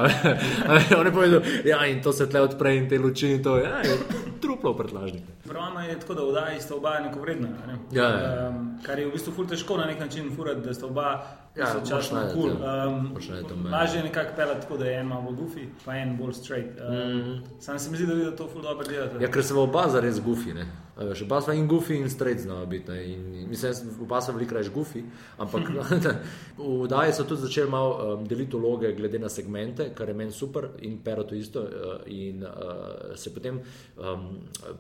[0.98, 3.82] on je povedal, ja, in to se tle odpre in te luči in to, ja,
[3.82, 4.00] in
[4.40, 5.24] truplo v prtlažnik.
[5.44, 7.48] Pravno je tako, da vdaji sta oba enako vredna.
[7.66, 7.76] Ne?
[7.92, 8.48] Ja, ja.
[8.48, 11.10] Um, kar je v bistvu ful težko na nek način furati, da sta oba
[11.56, 13.70] Ja, sočasno moraš najti, kul.
[13.72, 16.68] lažje je nekako pelati tako, da je en malo goofy, pa en bolj straight.
[16.78, 17.30] Um, Mhm.
[17.30, 17.42] mm.
[17.60, 19.22] Sam se mi zdi, da je to ful dobro delate?
[19.24, 20.54] Ja, ker se oba za res gufi.
[20.96, 22.92] veš, Oba smo in gufi in straight znamo biti.
[22.92, 25.02] In, mislim, oba smo veliko reč gufi,
[25.38, 25.68] ampak
[26.82, 30.32] v Daji so tudi začeli malo um, deliti vloge glede na segmente, kar je meni
[30.32, 31.60] super in pero to isto.
[31.60, 33.60] Uh, in uh, se potem
[33.96, 34.26] um,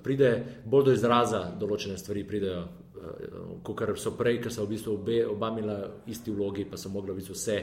[0.02, 2.60] pride bolj do izraza določene stvari, pridejo.
[2.62, 2.82] Uh,
[3.62, 7.12] Kot so prej, ker so v bistvu obe, oba imela isti vlogi, pa so mogla
[7.12, 7.56] v bistvu vse,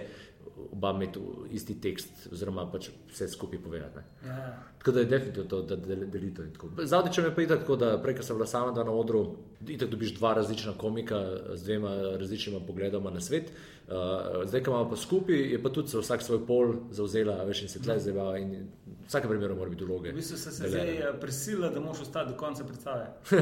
[0.72, 1.20] oba imeti
[1.52, 3.96] isti tekst, oziroma pač vse skupaj povedati.
[4.24, 4.30] ne.
[4.30, 4.64] Ja.
[4.78, 6.48] Tako da je definitivno to, da del- delite.
[6.84, 9.36] Zavdiče me pa je tako, da prej, ko sem bila sama na odru,
[9.68, 13.52] itek dobiš dva različna komika z dvema različnima pogledoma na svet.
[13.88, 13.94] Uh,
[14.46, 17.82] zdaj, ko imamo pa skupaj, je pa tudi vsak svoj pol zauzela, veš, in se
[17.82, 20.12] tle zdaj in v vsakem primeru mora biti vloge.
[20.12, 20.94] V bistvu se se deljene.
[20.94, 23.08] zdaj eh, prisila, da moraš ostati do konca predstave.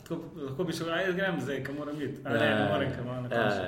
[0.00, 2.20] Tako, lahko bi šel, ajde grem zdaj, kam moram biti.
[2.24, 3.62] A ne, ne morem, kam moram na Ja, koncu.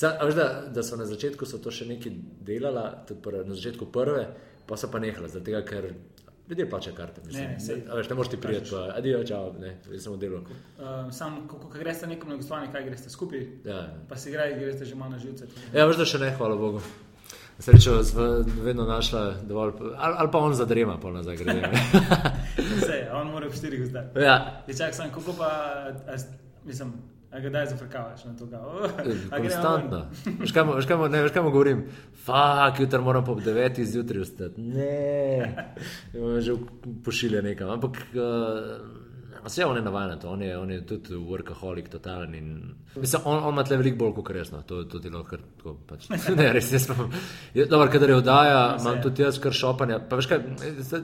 [0.00, 0.16] ja.
[0.20, 4.26] Veš, da, da so na začetku so to še nekaj delala, pr, na začetku prve,
[4.66, 5.90] pa so pa nehala, zaradi tega, ker
[6.44, 7.20] ljudje plačajo karte.
[7.24, 7.44] Mislim.
[7.44, 10.40] Ne, ne, veš, ne moreš ti prijeti, pa adijo, čau, ne, jaz sem v delu.
[10.40, 13.78] Uh, sam, ko, ko greste nekom na gostovanje, kaj greste skupaj, Ja.
[14.08, 15.48] pa si igrate, greste že malo na živce.
[15.72, 16.82] Ja, veš, da še ne, hvala Bogu.
[17.58, 18.22] Srečo smo
[18.62, 21.70] vedno našla dovolj, ali, ali pa on zadrema, pa nazaj gre.
[22.76, 24.04] Vse, on mora v štirih zdaj.
[24.16, 25.46] ja, Je čak sam, kako pa,
[26.08, 26.16] a,
[26.64, 26.92] mislim,
[27.30, 28.58] a ga daj zafrkavaš na to ga.
[29.38, 30.06] konstantno.
[30.40, 30.52] Veš,
[31.42, 31.86] mu govorim?
[32.24, 34.60] Fak, jutri moram po 9 zjutraj vstati.
[34.60, 35.66] Ne,
[36.14, 36.54] me že
[37.04, 37.70] pošilja nekam.
[37.70, 39.04] Ampak uh,
[39.44, 42.34] vse on je navaden na to, on je, on je tudi workaholic, totalen.
[42.34, 42.48] In,
[42.96, 45.76] mislim, on, on ima tle veliko bolj kot resno, to, to delo kar tako.
[45.86, 46.08] Pač.
[46.38, 47.06] Ne, res jaz pa.
[47.54, 49.98] je- Dobro, kadar je oddaja, imam tudi jaz kar šopanja.
[50.08, 50.40] Pa veš kaj,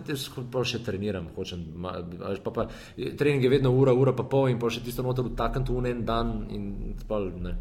[0.09, 1.65] jaz pol še treniram, hočem.
[1.77, 4.83] Ma, a veš, pa, pa, trening je vedno ura, ura pa pol in pa še
[4.85, 7.57] tisto noter vtakam tu v en dan in spol, ne.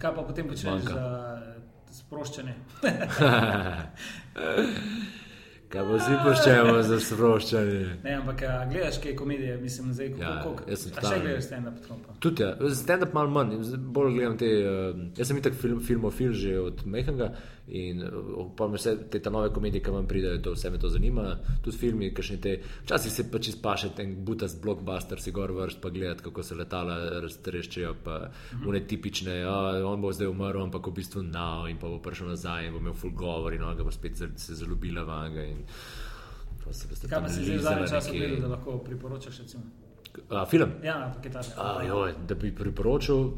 [0.00, 1.06] Kaj pa potem počneš za
[1.92, 2.54] sproščanje?
[5.70, 7.82] Kaj pa si poščemo za sproščanje?
[8.02, 10.22] Ne, ampak a, gledaš kaj komedije, mislim, zdaj kako.
[10.24, 12.16] Ja, kako- jaz sem a še gledaš stand-up trompa.
[12.18, 14.50] Tudi ja, stand-up malo manj, bolj gledam te.
[14.66, 17.30] Uh, jaz sem itak film, filmofil že od Mehenga
[17.70, 18.02] in
[18.56, 21.36] pa me vse te ta nove komedije, ki vam pridejo, to vse me to zanima.
[21.62, 22.56] Tudi filmi, kakšni te.
[22.82, 26.96] Včasih se pač izpaše ten butast blockbuster, si gor vrst pa gledati, kako se letala
[27.22, 28.16] raztreščejo, pa
[28.66, 29.54] une tipične, ja,
[29.86, 32.82] on bo zdaj umrl, ampak v bistvu nao in pa bo prišel nazaj in bo
[32.82, 35.46] imel full govor in on ga bo spet se zalubila vanga.
[35.46, 35.59] In,
[36.64, 39.38] boste Kaj pa si zdaj v zadnjem času gledal, da lahko priporočaš?
[39.38, 39.62] Recimo?
[40.28, 40.70] A, film.
[40.82, 41.14] Ja.
[41.56, 43.30] A, joj, da bi priporočil.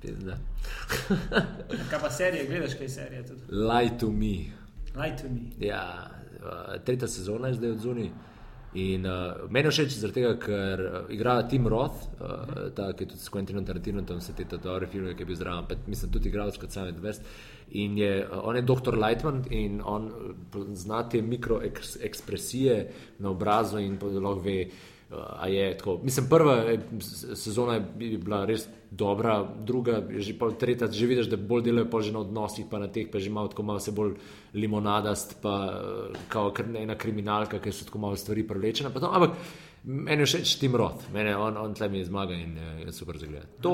[1.90, 3.40] Kaj pa serije, gledaš kaj serije tudi?
[3.52, 4.34] Lie to me.
[4.96, 5.66] Lie to me.
[5.66, 8.10] Ja, uh, tretja sezona je zdaj od zunaj.
[8.78, 13.02] In uh, meni je všeč zaradi tega, ker uh, igra Tim Roth, uh, ta, ki
[13.02, 16.12] je tudi s Quentinom Tarantinom, vse te dobre filme, ki je bil zraven, pa mislim
[16.14, 17.26] tudi igralec kot Samet West.
[17.82, 22.78] In je, uh, on je doktor Lightman in on uh, zna te mikroekspresije
[23.18, 24.58] na obrazu in lahko ve,
[25.10, 26.00] uh, je tako.
[26.02, 26.78] Mislim, prva eh,
[27.34, 31.90] sezona je bi- bila res dobra, druga, že pol tretja, že vidiš, da bolj delajo
[31.90, 34.14] pol že na odnosih, pa na teh, pa že malo tako malo se bolj
[34.54, 38.90] limonadast, pa eh, kao ena kriminalka, ki so tako malo stvari prevlečene.
[38.90, 39.30] pa to, Ampak
[39.84, 42.92] meni je všeč Tim Roth, meni on, on tle mi je zmaga in eh, je
[42.92, 43.62] super za gledati.
[43.62, 43.72] To,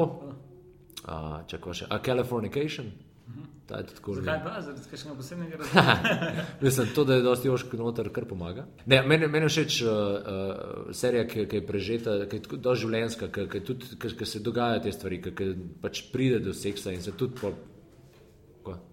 [1.09, 2.87] uh, čakaj še, a Californication.
[2.87, 4.61] Ta je tudi cool, Zakaj pa?
[4.62, 6.44] Zaradi kakšnega posebnega razloga?
[6.61, 8.66] Mislim, to, da je dosti ošk noter, kar pomaga.
[8.87, 10.61] Ne, meni, meni všeč uh, uh,
[10.92, 14.26] serija, ki, ki je prežeta, ki je tako dosti življenjska, ki, ki, tudi, ki, ki
[14.26, 15.48] se dogajajo te stvari, ki, ki
[15.83, 17.52] pač pride do seksa in se tudi po.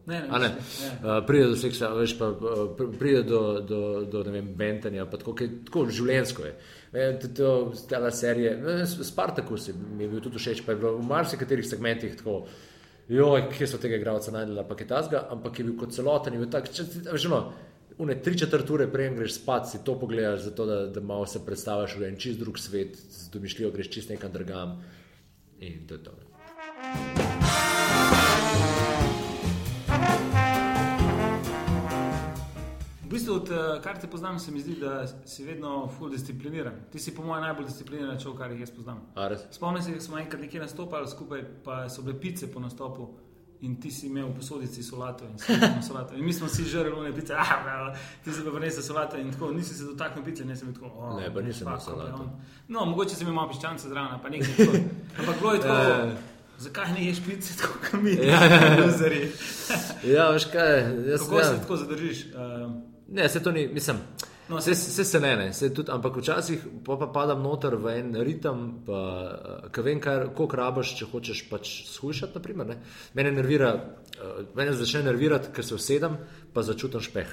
[0.06, 0.50] Ne, ne, A ne.
[0.50, 0.66] ne.
[1.02, 2.42] Uh, pride do seksa, veš, pa uh,
[2.78, 6.54] pr- pride do, do, do ne vem, bentanja, pa tako, je tako življenjsko je.
[7.34, 7.48] To,
[7.90, 12.18] tela serija, ne, Spartakus je- je bil tudi všeč, pa je bilo v marsikaterih segmentih
[12.20, 12.44] tako.
[13.10, 16.40] Joj, kje so tega igralca najdela, pa je tazga, ampak je bil kot celoten, je
[16.40, 17.42] bil tak, če, veš, no,
[18.00, 21.44] une tri četrt ure prej greš spat, si to pogledaš, zato da, da malo se
[21.46, 24.78] predstaviš v en čist drug svet, z domišljijo greš čist nekam drugam
[25.60, 26.33] in to je to.
[33.14, 36.74] Bistvu, od, eh, kar te poznam, se mi zdi, da si vedno full discipliniran.
[36.92, 39.02] Ti si, po mojem, najbolj discipliniran človek, kar jih jaz poznam.
[39.52, 43.10] Spomnim se, da smo enkrat nekje nastopali skupaj, pa so bile pice po nastopu.
[43.64, 45.54] In ti si imel v posodici solato in, si
[45.88, 46.16] solato.
[46.16, 49.32] in mi smo si žrli one pice, ah, bro, ti si pa prinesel solato in
[49.32, 50.92] tako, nisi se dotaknil pice, ne sem bil tako.
[51.00, 52.26] Oh, Ne, pa nisem imel je solato.
[52.68, 54.78] No, mogoče sem imel piščance zraven, pa nekaj tako.
[55.20, 56.12] Ampak bilo je tako, Ja.
[56.60, 58.86] zakaj ne ješ pice tako, kot mi, Ja, ja, ja.
[58.86, 59.32] luzerji.
[60.04, 61.46] Ja, veš kaj, jaz Kako ja.
[61.46, 62.26] se tako zadržiš?
[62.36, 64.00] Uh, Ne, se to ni, mislim.
[64.50, 67.94] No, Vse se, se ne, ne, se tudi, ampak včasih pa, pa padam noter v
[68.00, 69.00] en ritem, pa,
[69.72, 72.36] ki vem, kar, koliko rabaš, če hočeš pač shujšati.
[72.36, 72.78] Naprimer, ne.
[73.16, 73.72] mene nervira,
[74.18, 76.18] uh, mene začne nervirati, ker se usedem,
[76.54, 77.32] pa začutim špeh.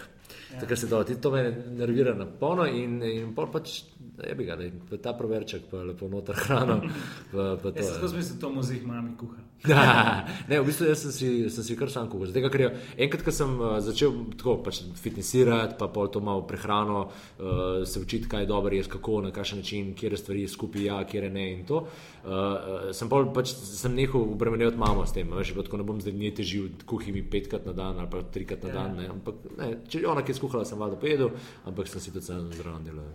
[0.55, 0.61] Ja.
[0.61, 1.43] Tako se to, to me
[1.79, 3.83] nervira na polno in, in pol pač.
[4.21, 6.81] Je bi ga, da je ta proverček, pa lepo noter hrano.
[7.33, 9.41] Pa, pa Jaz sem smisel, to muzej mami kuha.
[10.49, 12.31] ne, v bistvu sem si, sem si kar sam kuhal.
[12.33, 12.71] Zato, ker je,
[13.05, 18.01] enkrat, ko sem uh, začel tako pač fitnessirati, pa pol to malo prehrano, uh, se
[18.01, 21.47] učiti, kaj je dobro, jaz kako, na kakšen način, kje stvari skupaj ja, kje ne
[21.53, 21.85] in to.
[22.21, 26.17] Uh, sem pol pač sem nehal obremenjevati mamo s tem, veš, tako ne bom zdaj
[26.17, 28.97] dnevno težil kuhi mi petkrat na dan ali pa trikrat na dan.
[28.97, 31.35] Ne, ampak, ne, če ona ki je skuhala, sem valjda pojedel,
[31.69, 33.11] ampak sem si to celo zraven delal.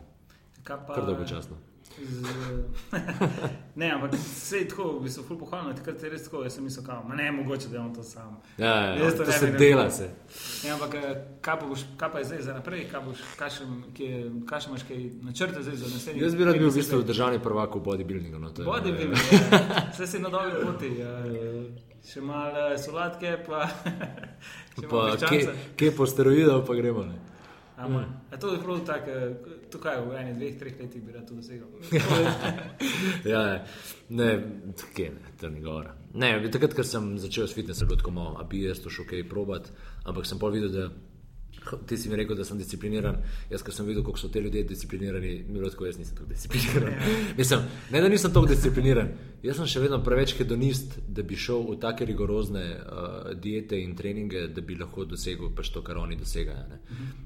[0.65, 1.57] Kar dolgočasno.
[1.99, 2.27] Z,
[3.79, 6.65] ne, ampak vse je tako, bi se ful pohvalil, takrat je res tako, jaz sem
[6.65, 8.41] mislil, kao, ne, mogoče da imam to sam.
[8.57, 9.97] Ja, ja, ja, to ne se bi dela naredil.
[9.97, 10.09] se.
[10.67, 13.83] Ne, ampak eh, kaj pa, boš, kaj pa je zdaj za naprej, kaj boš, kakšen,
[13.93, 16.23] kje, kakšen imaš kaj načrte zdaj za naslednji?
[16.23, 18.39] Jaz bi rad bil v bistvu državni prvak v bodybuildingu.
[18.39, 19.89] No, to Bodybuilding, ja.
[19.93, 20.95] Vse si na dolgi poti.
[20.99, 21.15] Ja.
[22.05, 23.65] Še malo eh, solatke, pa
[24.77, 27.05] še malo Pa, kje, kje po steroidov pa gremo.
[27.07, 27.17] Ne?
[27.75, 31.25] Ama, a to je prav tako, eh, tukaj v enih, dveh, treh letih bi rad
[31.27, 31.67] to dosegel.
[33.33, 33.57] ja, ja.
[34.09, 34.29] ne,
[34.95, 35.95] kje, ne, to ni govora.
[36.13, 38.93] Ne, takrat, ko sem začel s fitnessom, je bilo tako malo, a bi jaz to
[38.93, 39.67] šel kaj probat,
[40.05, 40.87] ampak sem pa videl, da
[41.87, 43.17] ti si mi rekel, da sem discipliniran.
[43.49, 46.29] Jaz, ker sem videl, kako so ti ljudje disciplinirani, mi je tako, jaz nisem tako
[46.29, 46.93] discipliniran.
[47.39, 47.59] Mislim,
[47.91, 49.11] ne, da nisem tako discipliniran,
[49.43, 53.95] jaz sem še vedno preveč hedonist, da bi šel v take rigorozne uh, diete in
[53.95, 56.65] treninge, da bi lahko dosegel pač to, kar oni dosegajo.
[56.71, 56.81] Ne.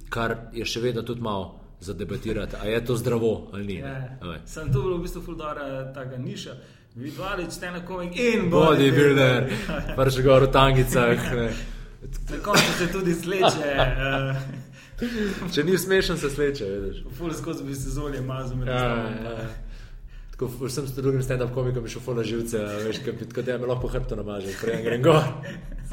[0.10, 3.80] Kar je še vedno tudi malo za debatirati, a je to zdravo ali ni.
[3.80, 4.17] Ja, ne.
[4.21, 4.45] A veš.
[4.45, 6.60] sem to bilo v bistvu fuldora taka niša.
[6.99, 9.45] Vidvalič, stand-up komik in bodybuilder,
[9.95, 11.28] prš gor v tangicah.
[12.01, 13.75] Na koncu se tudi sleče.
[13.77, 14.35] Uh,
[15.53, 16.65] Če ni smešen, se sleče.
[17.17, 18.57] Ful skozi bi se z oljem mazal.
[18.57, 19.49] med Ja, ja, ja.
[20.31, 23.01] Tako vsem drugim stand-up komikom je šel full na živce, veš,
[23.35, 25.23] kot da je me lahko po hrbtu namaže, prej grem gor.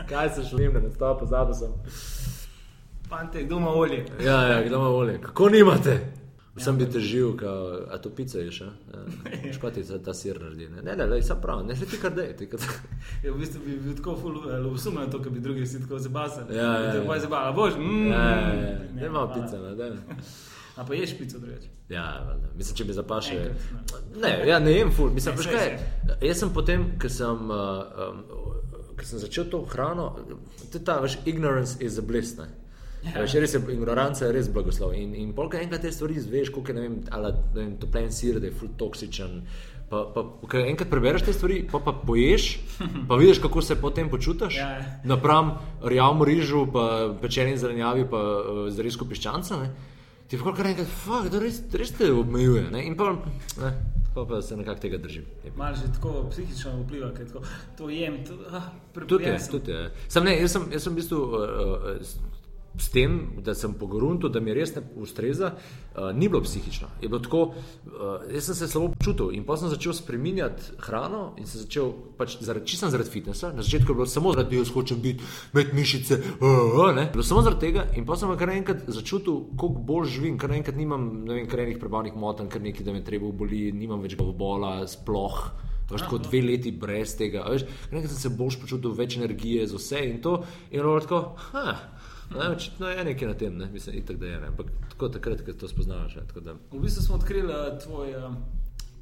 [0.09, 1.73] Kaj se šlim, ne nastopa, pozabil sem.
[3.09, 4.05] Fante, kdo ima olje?
[4.23, 5.19] Ja, ja, kdo ima volje?
[5.23, 5.99] Kako nimate?
[6.57, 8.65] Vsem bi težil, kao, a to pica je še?
[8.65, 9.03] Ja.
[9.53, 10.69] Škoti za ta sir naredi.
[10.69, 12.33] Ne, ne, ne, ne sam prav, ne se ti kar dej.
[12.33, 12.65] ti kar-
[13.25, 15.99] Ja, v bistvu bi bil tako ful, lovsum na to, ker bi drugi vsi tako
[16.01, 16.57] zabasali.
[16.57, 16.93] Ja, ja, ja.
[16.95, 17.77] Tako je zabavalo, bož.
[17.77, 20.17] Mm, Ja, ja, ja, Ne, ne malo pica, ne, ne.
[20.77, 21.69] A pa ješ pico drugače.
[21.89, 22.49] Ja, valjda.
[22.55, 23.37] mislim, če mi zapaše.
[23.37, 25.11] Enkrat, Ne, ja, ne jem ful.
[25.11, 25.79] Mislim, Ne, kaj,
[26.23, 28.25] jaz sem potem, ko sem, uh, um,
[29.03, 30.11] sem začel to hrano,
[30.67, 32.37] to je ta, veš, ignorance is a bliss.
[32.37, 32.49] Ne?
[33.07, 33.23] Ja.
[33.23, 34.95] Veš, res je, ignoranca je res blagoslov.
[34.99, 38.13] In, in polka enkrat te stvari izveš, koliko je ne vem, ali, ne vem, topljen
[38.13, 39.41] sir, da je ful toksičen.
[39.87, 42.47] Pa, pa, ko enkrat prebereš te stvari, pa, pa poješ,
[43.09, 44.57] pa vidiš, kako se potem počutiš.
[44.59, 44.71] Ja.
[45.07, 46.87] Napram rjavmu rižu, pa
[47.23, 49.61] pečeni zelenjavi, pa uh, zrezku piščanca.
[49.63, 49.71] Ne?
[50.27, 52.65] Ti pa kar enkrat, fuck, da res, res te omejuje.
[52.75, 52.83] Ne?
[52.89, 53.13] In pa,
[53.63, 53.71] ne,
[54.11, 55.29] pa, pa se nekako tega držim.
[55.55, 57.45] Malo že tako psihično vpliva, ker tako,
[57.79, 58.73] to jem, to, ah,
[59.07, 59.85] Tudi je, tudi je.
[60.11, 62.35] Sam ne, jaz sem, jaz sem v bistvu uh,
[62.79, 66.89] s, tem, da sem pogorunto, da mi res ne ustreza, uh, ni bilo psihično.
[67.03, 71.35] Je bilo tako, uh, jaz sem se slabo počutil in potem sem začel spreminjati hrano
[71.41, 74.73] in sem začel, pač zaradi, čisto zaradi fitnesa, na začetku je bilo samo zaradi, jaz
[74.75, 77.09] hočem biti, imeti mišice, uh, ne.
[77.13, 80.77] Bilo samo zaradi tega in potem sem kar enkrat začutil, koliko bolj živim, kar enkrat
[80.77, 84.19] nimam, ne vem, kar enih prebavnih motenj, kar nekaj, da me treba boli, nimam več
[84.19, 85.41] glavobola, sploh.
[85.87, 87.45] Veš, tako dve leti brez tega.
[87.47, 87.63] Veš,
[87.93, 90.41] nekaj sem se boljš počutil, več energije za vse in to.
[90.75, 91.21] In tako,
[91.53, 91.77] ha,
[92.31, 94.41] ne, očitno je nekaj na tem, ne, mislim, itak da je.
[94.41, 94.47] Ne.
[94.47, 96.15] Ampak tako takrat, ko to spoznavaš.
[96.17, 98.35] Ne, da, V bistvu smo odkrili eh, tvoj uh,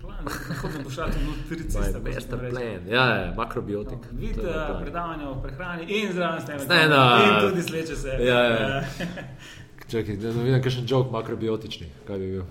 [0.01, 2.01] plan, kako ne boš šel moj nutricista.
[2.01, 3.99] master plan, ja, ja, makrobiotik.
[4.01, 4.83] To je Vidite moj plan.
[4.83, 7.23] predavanje o prehrani in zraven ste Stand-up.
[7.25, 8.09] In tudi sleče se.
[8.09, 8.79] Ja, ja.
[8.79, 9.07] Eh,
[9.91, 12.45] Čakaj, da vidim, kakšen jok makrobiotični, kaj bi bil.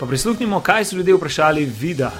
[0.00, 2.10] Pa prisluhnimo, kaj so ljudje vprašali vida.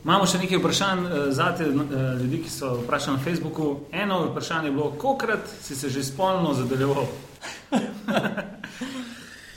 [0.00, 1.82] Imamo še nekaj vprašanj uh, za te uh,
[2.22, 3.74] ljudi, ki so vprašali na Facebooku.
[3.92, 7.04] Eno vprašanje je bilo, kolikrat si se že spolno zadeleval?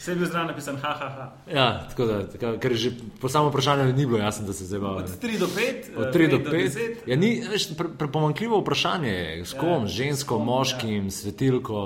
[0.02, 1.26] Vse je bil zraven napisan, ha, ha, ha.
[1.54, 2.90] Ja, tako da, tako, ker že
[3.22, 5.04] po samem vprašanju ni bilo jasno, da se zdaj bavim.
[5.04, 6.96] Od 3 do 5, Od 3 do 5.
[7.06, 11.12] Ja, ni, veš, pre, pre, pomankljivo vprašanje je, s kom, ja, žensko, kom, moškim, ja.
[11.12, 11.84] svetilko,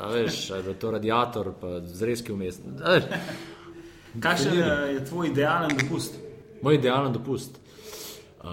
[0.00, 2.62] a veš, a je to radiator, pa zrezki vmes.
[4.20, 4.56] Kakšen
[4.94, 6.16] je tvoj idealen dopust?
[6.62, 7.60] Moj idealen dopust.
[8.40, 8.48] Uh,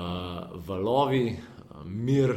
[0.68, 1.38] valovi,
[1.86, 2.36] mir,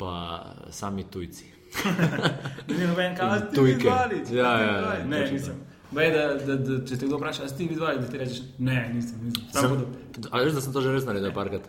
[0.00, 1.52] pa sami tujci.
[2.78, 3.76] Ne, noben kaj, ti Tujke.
[3.76, 4.22] vidvali.
[4.32, 5.65] Ja, ja, ja, Ne, nisem.
[5.90, 8.74] Bej, da, da, da, če te kdo vpraša, si ti vidvali, da ti rečeš, ne,
[8.90, 9.44] nisem, nisem.
[9.54, 11.68] Sem, a veš, da sem to že res naredil parkrat.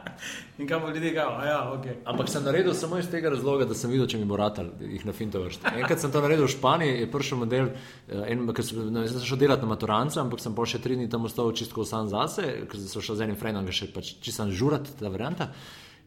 [0.58, 1.86] In kam ljudje kao, a ja, ok.
[2.10, 5.06] Ampak sem naredil samo iz tega razloga, da sem videl, če mi bo ratal jih
[5.06, 5.76] na finto vrsti.
[5.78, 7.70] Enkrat sem to naredil v Španiji, je prišel model,
[8.08, 10.98] eh, en, ker sem, ne, sem šel delati na maturanca, ampak sem pa še tri
[10.98, 14.16] dni tam ostal čistko sam zase, ker sem šel z enim frendom, ga še pač
[14.26, 15.52] čisto žurat, ta varianta.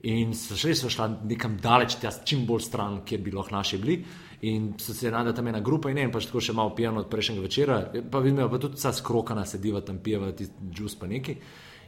[0.05, 3.79] In so šli, so šla nekam daleč, tja, čim bolj stran, kjer bi lahko naši
[3.81, 4.03] bili.
[4.45, 7.01] In so se nadali tam ena grupa in ne, in pač tako še malo pijano
[7.01, 7.77] od prejšnjega večera,
[8.11, 11.37] pa vidijo, pa tudi vsa skrokana sediva tam, pijeva ti džus pa neki.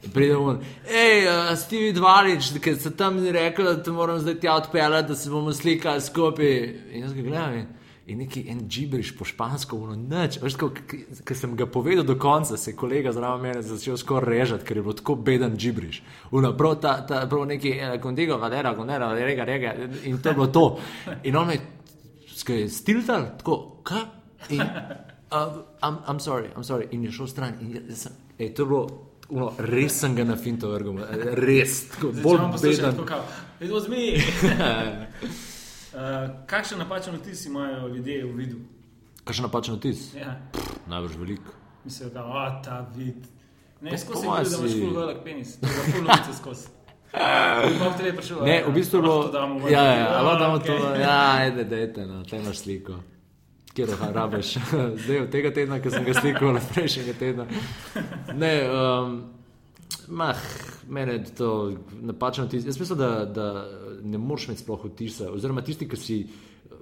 [0.02, 0.56] In pridemo,
[0.86, 5.08] hej, uh, Steve Dvalič, ker se tam ni rekel, da te moram zdaj tja odpeljati,
[5.08, 6.54] da se bomo slikali skupaj.
[6.92, 7.64] In jaz ga gledam in,
[8.06, 10.26] in neki en džibriš po špansko, ono.
[10.42, 14.66] Veš, ker sem ga povedal do konca, se je kolega zraven mene začel skoraj režati,
[14.66, 16.02] ker je bilo tako beden džibriš.
[16.30, 19.74] Uno, prav, ta, ta, prav neki eh, kondigo, valera, gondera, rega, rega.
[20.04, 20.68] In to je bilo to.
[21.24, 21.66] In on me je
[22.68, 24.04] stiltal, tako, kaj?
[24.54, 26.88] In, uh, I'm, I'm sorry, I'm sorry.
[26.90, 27.58] In je šel stran.
[27.60, 28.86] In jaz sem, ej, to je bilo.
[29.28, 31.02] Uno, res sem ga na finto vrgel,
[31.36, 33.02] res, tako, bolj beden.
[33.60, 34.16] It was me.
[35.92, 38.62] uh, kakšen napačen vtis imajo ljudje v vidu?
[39.24, 40.14] Kakšen napačen vtis?
[40.16, 40.38] Ja.
[40.88, 41.52] Najbrž veliko.
[41.84, 43.28] Mislijo, da je ta vid.
[43.80, 46.77] Ne, skozi je videl, da imaš ful velik penis, da ga ful noče skozi.
[47.12, 48.42] V trebi prišel.
[48.44, 49.72] Ne, v bistvu je ven.
[49.72, 50.66] Ja, ja, ja, ali damo ok.
[50.66, 50.74] to.
[51.00, 53.00] Ja, ajde, dajte, no, te imaš sliko.
[53.74, 54.56] Kjer rabiš?
[55.04, 57.46] Zdaj, od tega tedna, ki sem ga slikal, od prejšnjega tedna.
[58.34, 59.16] Ne, um,
[60.08, 60.42] mah,
[60.88, 62.66] mene je to napačno vtis.
[62.66, 63.48] Jaz mislim, da, da
[64.02, 66.20] ne moreš imeti sploh vtisa, oziroma tisti, ki si.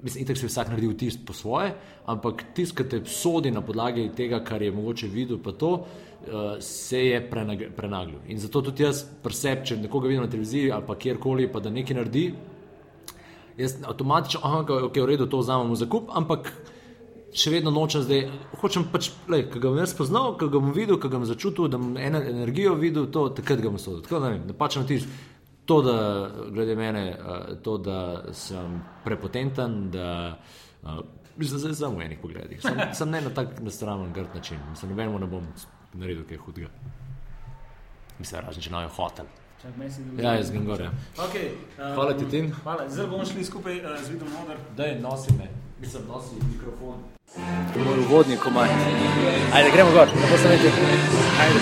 [0.03, 1.71] Mislim, itak si vsak naredi vtis po svoje,
[2.07, 6.59] ampak tisti, ki te sodi na podlagi tega, kar je mogoče videl, pa to, uh,
[6.61, 8.21] se je prenag prenaglil.
[8.29, 11.97] In zato tudi jaz, presep, če nekoga vidim na televiziji ali kjerkoli, pa da nekaj
[11.97, 12.27] naredi,
[13.57, 16.53] jaz avtomatično, aha, ok, v redu, to vzamem v zakup, ampak
[17.37, 18.27] še vedno nočem zdaj,
[18.61, 21.69] hočem pač, ki ga bom jaz spoznal, ki ga bom videl, ki ga bom začutil,
[21.73, 24.03] da bom eno energijo videl, to takrat ga bom sodil.
[24.05, 25.05] Tako da ne vem, napačno vtis.
[25.67, 27.17] To, da glede mene,
[27.63, 30.39] to, da sem prepotenten, da
[31.37, 32.63] mislim, zdaj samo v enih pogledih.
[32.63, 34.59] Sem, sem ne na tak nastramen, grd način.
[34.71, 35.47] Mislim, nobenemu ne bom
[35.93, 36.69] naredil kaj hudega.
[38.19, 39.27] Mislim, razen če naj hotel.
[40.19, 40.81] Ja, jaz grem gor.
[40.81, 40.91] Ja.
[41.27, 42.53] Okay, uh, Hvala ti, Tim.
[42.63, 42.89] Hvala.
[42.89, 44.57] Zdaj bomo šli skupaj uh, z vidom modr.
[44.77, 45.49] Daj, nosi me,
[45.81, 47.03] mislim, nosi mikrofon.
[47.73, 48.69] To je moj uvodnik, komaj.
[49.55, 50.71] Ajde, gremo gor, da posnamete.
[51.41, 51.61] Ajde.